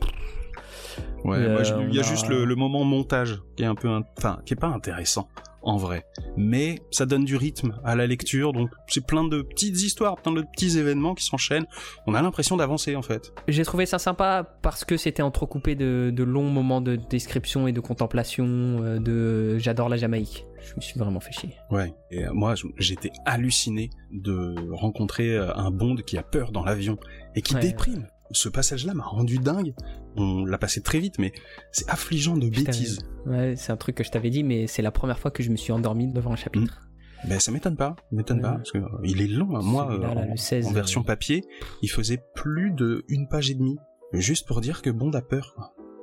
[1.26, 4.04] Ouais, Euh, il y a juste le, le moment montage qui est un peu, in-
[4.18, 5.28] enfin, qui est pas intéressant
[5.68, 6.06] en vrai,
[6.38, 10.32] mais ça donne du rythme à la lecture, donc c'est plein de petites histoires, plein
[10.32, 11.66] de petits événements qui s'enchaînent.
[12.06, 13.34] On a l'impression d'avancer en fait.
[13.48, 17.72] J'ai trouvé ça sympa parce que c'était entrecoupé de, de longs moments de description et
[17.72, 20.46] de contemplation euh, de j'adore la Jamaïque.
[20.62, 21.56] Je me suis vraiment fait chier.
[21.72, 21.96] Ouais.
[22.12, 26.98] Et euh, moi, j'étais halluciné de rencontrer un Bond qui a peur dans l'avion
[27.36, 27.62] et qui Ouais.
[27.62, 28.06] déprime.
[28.32, 29.74] Ce passage-là m'a rendu dingue.
[30.18, 31.32] On l'a passé très vite, mais
[31.72, 33.00] c'est affligeant de bêtises.
[33.26, 35.50] Ouais, c'est un truc que je t'avais dit, mais c'est la première fois que je
[35.52, 36.82] me suis endormi devant un chapitre.
[37.28, 38.44] Ben ça m'étonne pas, m'étonne Ouais.
[38.44, 39.56] pas, parce que euh, il est long.
[39.56, 39.62] hein.
[39.64, 41.44] Moi, euh, là, en, le 16, en version euh, papier,
[41.82, 43.78] il faisait plus de une page et demie,
[44.14, 45.56] juste pour dire que Bond a peur.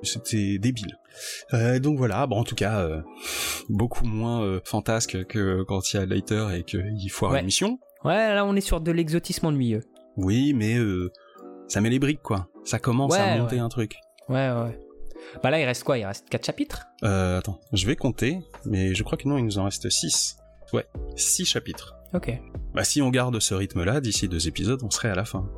[0.04, 0.98] C'était débile.
[1.54, 3.02] Euh, donc voilà, bon en tout cas, euh,
[3.68, 7.38] beaucoup moins euh, fantasque que quand il y a Leiter et qu'il foire Ouais.
[7.40, 7.78] une mission.
[8.04, 9.82] Ouais, là on est sur de l'exotisme ennuyeux.
[10.16, 11.12] Oui, mais euh,
[11.72, 12.48] ça met les briques quoi.
[12.64, 13.62] Ça commence à Ouais, monter ouais.
[13.62, 13.96] un truc.
[14.28, 14.78] Ouais, ouais.
[15.42, 15.96] Bah là, il reste quoi?
[15.96, 16.82] Il reste 4 chapitres?
[17.02, 20.36] Euh, attends, je vais compter, mais je crois que non, il nous en reste 6.
[20.74, 21.94] Ouais, 6 chapitres.
[22.12, 22.30] Ok.
[22.74, 25.48] Bah si on garde ce rythme-là, d'ici deux épisodes, on serait à la fin.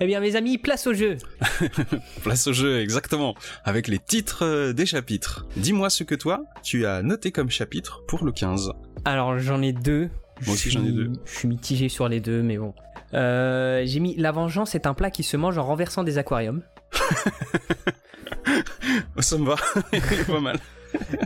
[0.00, 1.18] Eh bien, mes amis, place au jeu
[2.24, 5.46] Place au jeu, exactement, avec les titres euh, des chapitres.
[5.56, 8.72] Dis-moi ce que toi, tu as noté comme chapitre pour le 15.
[9.04, 10.10] Alors, j'en ai deux.
[10.46, 11.12] Moi aussi, Je j'en ai deux.
[11.24, 12.74] Je suis mitigé sur les deux, mais bon.
[13.14, 16.62] Euh, J'ai mis La vengeance est un plat qui se mange en renversant des aquariums.
[19.20, 19.56] Ça me va,
[19.92, 20.58] Il est pas mal.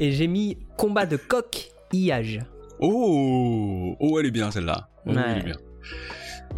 [0.00, 2.40] Et j'ai mis Combat de coq, iage.
[2.80, 4.88] Oh, oh, elle est bien celle-là.
[5.06, 5.22] Oh, Ouais.
[5.26, 5.56] elle est bien.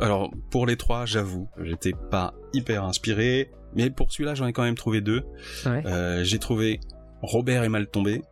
[0.00, 4.62] Alors, pour les trois, j'avoue, j'étais pas hyper inspiré, mais pour celui-là, j'en ai quand
[4.62, 5.22] même trouvé deux.
[5.66, 5.82] Ouais.
[5.86, 6.80] Euh, J'ai trouvé
[7.22, 8.22] Robert est mal tombé.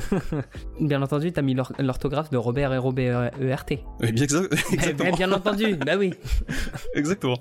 [0.80, 3.80] Bien entendu, t'as mis l'or- l'orthographe de Robert et Robert ERT.
[4.00, 5.10] Bien, exa- Eh exactement.
[5.10, 6.14] ben, bien entendu, bah oui.
[6.94, 7.38] exactement.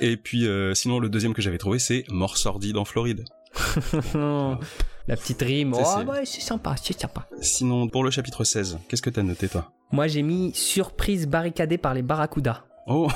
[0.00, 3.24] Et puis, euh, sinon, le deuxième que j'avais trouvé, c'est Mort sordide en Floride.
[4.14, 7.26] La petite rime, oh c'est- ouais, c'est sympa, c'est sympa.
[7.40, 9.70] Sinon, pour le chapitre 16, qu'est-ce que t'as noté, toi?
[9.90, 12.64] Moi j'ai mis surprise barricadée par les barracudas.
[12.86, 13.08] Oh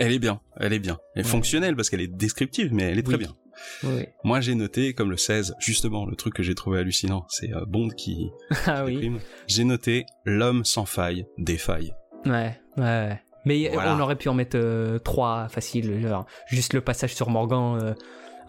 [0.00, 0.98] Elle est bien, elle est bien.
[1.14, 1.30] Elle est Ouais.
[1.30, 3.20] fonctionnelle parce qu'elle est descriptive, mais elle est très Oui.
[3.20, 3.36] bien.
[3.84, 4.06] Oui.
[4.24, 7.64] Moi, j'ai noté, comme le 16, justement, le truc que j'ai trouvé hallucinant, c'est euh,
[7.66, 8.30] Bond qui
[8.66, 9.12] Ah oui.
[9.46, 11.92] J'ai noté l'homme sans faille défaille.
[12.24, 13.20] Ouais, ouais, ouais.
[13.44, 13.94] Mais Voilà.
[13.94, 17.94] on aurait pu en mettre euh, trois faciles, genre juste le passage sur Morgan, euh,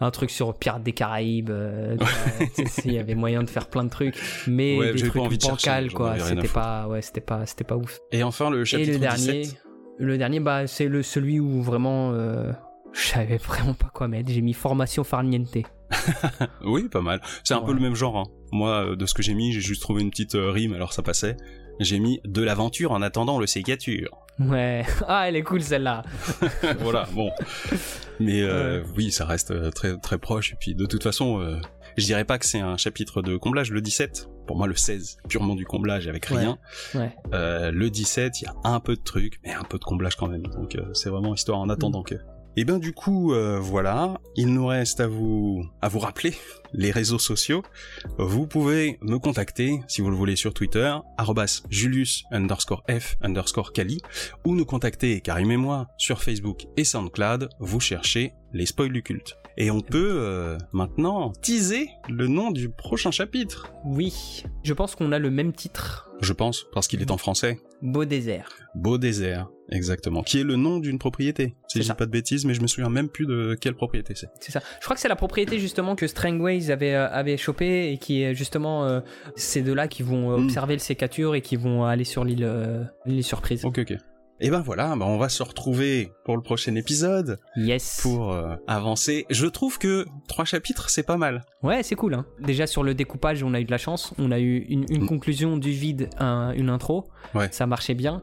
[0.00, 1.50] un truc sur Pirates des Caraïbes,
[2.84, 5.22] il y avait moyen de faire plein de trucs, mais Ouais, des j'avais pas trucs
[5.26, 8.00] envie de bancals quoi, c'était pas, ouais, c'était pas, c'était pas ouf.
[8.10, 9.62] Et enfin, le chapitre Et le dernier, 17.
[10.02, 12.52] Le dernier, bah c'est le celui où vraiment, euh,
[12.92, 14.30] je savais vraiment pas quoi mettre.
[14.30, 15.48] J'ai mis formation farniente.
[16.64, 17.20] Oui, pas mal.
[17.44, 18.16] C'est un peu le même genre.
[18.16, 18.24] hein.
[18.50, 20.92] Moi, euh, de ce que j'ai mis, j'ai juste trouvé une petite euh, rime, alors
[20.92, 21.36] ça passait.
[21.80, 24.10] J'ai mis de l'aventure en attendant le sécature.
[24.38, 26.02] Ouais, ah elle est cool celle-là.
[26.80, 27.30] voilà, bon.
[28.20, 30.52] Mais euh, oui, ça reste très très proche.
[30.52, 31.56] Et puis de toute façon, euh,
[31.96, 34.28] je dirais pas que c'est un chapitre de comblage, le 17.
[34.46, 36.58] Pour moi, le 16, purement du comblage avec rien.
[36.94, 37.14] Ouais.
[37.32, 40.16] Euh, le 17, il y a un peu de trucs, mais un peu de comblage
[40.16, 40.46] quand même.
[40.46, 42.16] Donc euh, c'est vraiment histoire en attendant que.
[42.54, 44.20] Et ben du coup, euh, voilà.
[44.36, 46.34] Il nous reste à vous à vous rappeler
[46.72, 47.62] les réseaux sociaux.
[48.18, 53.72] Vous pouvez me contacter si vous le voulez sur Twitter, arrobas Julius underscore F underscore
[53.72, 54.00] Kali,
[54.44, 57.48] ou nous contacter Karim et moi sur Facebook et SoundCloud.
[57.58, 59.41] Vous cherchez les spoils du culte.
[59.58, 63.72] Et on peut euh, maintenant teaser le nom du prochain chapitre.
[63.84, 67.58] Oui, je pense qu'on a le même titre, Je pense, parce qu'il est en français.
[67.82, 68.48] Beau désert.
[68.76, 70.22] Beau désert, exactement.
[70.22, 71.54] Qui est le nom d'une propriété.
[71.68, 73.74] Si C'est je dis pas de bêtises, mais je me souviens même plus de quelle
[73.74, 74.28] propriété c'est.
[74.40, 74.60] C'est ça.
[74.78, 78.22] Je crois que c'est la propriété justement que Strangways avait, euh, avait chopé et qui
[78.22, 79.00] est justement euh,
[79.36, 80.44] ces deux-là qui vont euh, Mm.
[80.44, 83.64] observer le sécature et qui vont aller sur l'île euh, l'île surprise.
[83.64, 83.96] Ok, ok.
[84.44, 88.00] Et ben voilà, ben on va se retrouver pour le prochain épisode Yes.
[88.02, 89.24] pour euh, avancer.
[89.30, 91.44] Je trouve que trois chapitres, c'est pas mal.
[91.62, 92.14] Ouais, c'est cool.
[92.14, 92.26] Hein.
[92.40, 94.12] Déjà sur le découpage, on a eu de la chance.
[94.18, 95.06] On a eu une, une Mm.
[95.06, 97.04] conclusion du vide, un- une intro.
[97.36, 97.48] Ouais.
[97.52, 98.20] Ça marchait bien.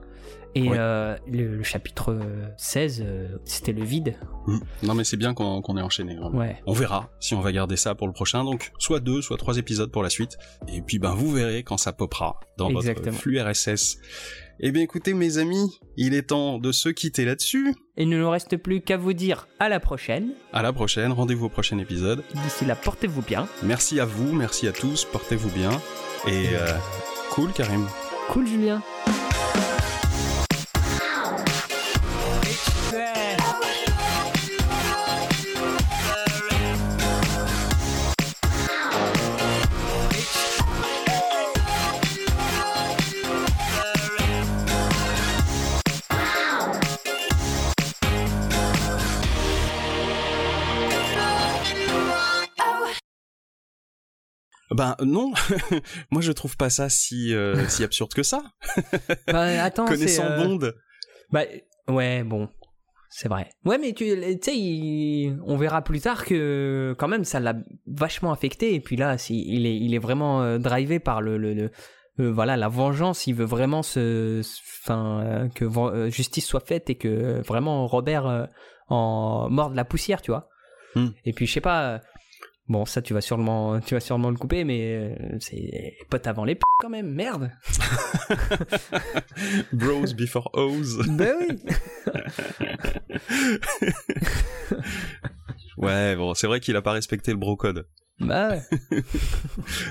[0.56, 0.78] Et Ouais.
[0.80, 2.18] euh, le, le chapitre
[2.58, 4.16] 16, euh, c'était le vide.
[4.48, 4.58] Mm.
[4.84, 6.18] Non mais c'est bien qu'on qu'on ait enchaîné.
[6.34, 6.58] Ouais.
[6.66, 8.44] On verra si on va garder ça pour le prochain.
[8.44, 10.38] Donc soit deux, soit trois épisodes pour la suite.
[10.68, 13.12] Et puis ben vous verrez quand ça popera dans Exactement.
[13.12, 14.00] votre flux RSS.
[14.62, 17.76] Eh bien écoutez mes amis, il est temps de se quitter là-dessus.
[17.96, 20.34] Il ne nous reste plus qu'à vous dire à la prochaine.
[20.52, 22.24] À la prochaine, rendez-vous au prochain épisode.
[22.44, 23.48] D'ici là, portez-vous bien.
[23.64, 25.72] Merci à vous, merci à tous, portez-vous bien.
[26.28, 26.68] Et euh,
[27.32, 27.88] cool Karim.
[28.28, 28.82] Cool, Julien.
[54.72, 55.32] Ben non,
[56.12, 58.44] moi je trouve pas ça si euh, si absurde que ça.
[59.28, 60.72] Bah, attends, Connaissant euh, Bond.
[61.32, 61.42] Bah,
[61.88, 62.50] ouais, bon.
[63.12, 63.50] C'est vrai.
[63.66, 64.06] Ouais, mais tu
[64.42, 67.56] sais, il- on verra plus tard que quand même ça l'a
[67.88, 68.76] vachement affecté.
[68.76, 71.72] Et puis là, si, il, est, il est vraiment euh, drivé par le, le, le-
[72.20, 73.26] euh, voilà, la vengeance.
[73.26, 77.88] Il veut vraiment se, se- enfin, euh, que euh, justice soit faite et que vraiment
[77.88, 78.48] Robert
[78.90, 80.48] en morde la poussière, tu vois.
[80.96, 81.08] Hmm.
[81.26, 82.02] Et puis je sais pas.
[82.70, 86.46] Bon, ça tu vas sûrement, tu vas sûrement le couper, mais euh, c'est pote avant
[86.46, 87.12] les p quand même.
[87.12, 87.52] Merde.
[89.74, 91.04] Bros before hoes.
[91.10, 91.60] ben oui.
[95.78, 97.88] Ouais, bon, c'est vrai qu'il a pas respecté le bro code.
[98.20, 98.62] Bah ouais.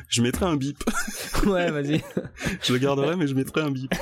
[0.08, 0.78] Je mettrai un bip.
[1.46, 2.02] Ouais, vas-y.
[2.62, 3.92] Je le garderai, mais je mettrai un bip.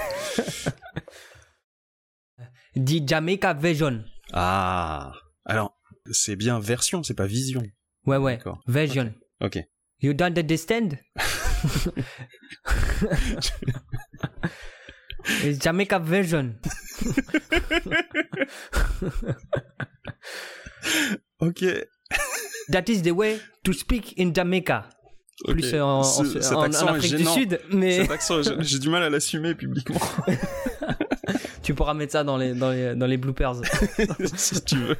[2.74, 4.02] dit Jamaica Vision.
[4.32, 5.12] Ah.
[5.44, 5.78] Alors,
[6.10, 7.62] c'est bien version, c'est pas vision.
[8.06, 8.38] Ouais, ouais.
[8.66, 9.12] Vision.
[9.40, 9.58] Ok.
[10.00, 10.98] You don't understand?
[15.42, 16.54] It's Jamaica Vision.
[21.40, 21.64] Ok.
[22.70, 24.88] That is the way to speak in Jamaica.
[25.48, 27.24] Plus euh, en, Ce- Afrique du.
[27.24, 30.00] Sud, mais Cet accent, j'ai j'ai du mal à l'assumer publiquement,
[31.62, 33.54] tu pourras mettre ça dans les, dans les, dans les bloopers.
[34.36, 34.96] si tu veux.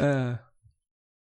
[0.00, 0.32] Euh,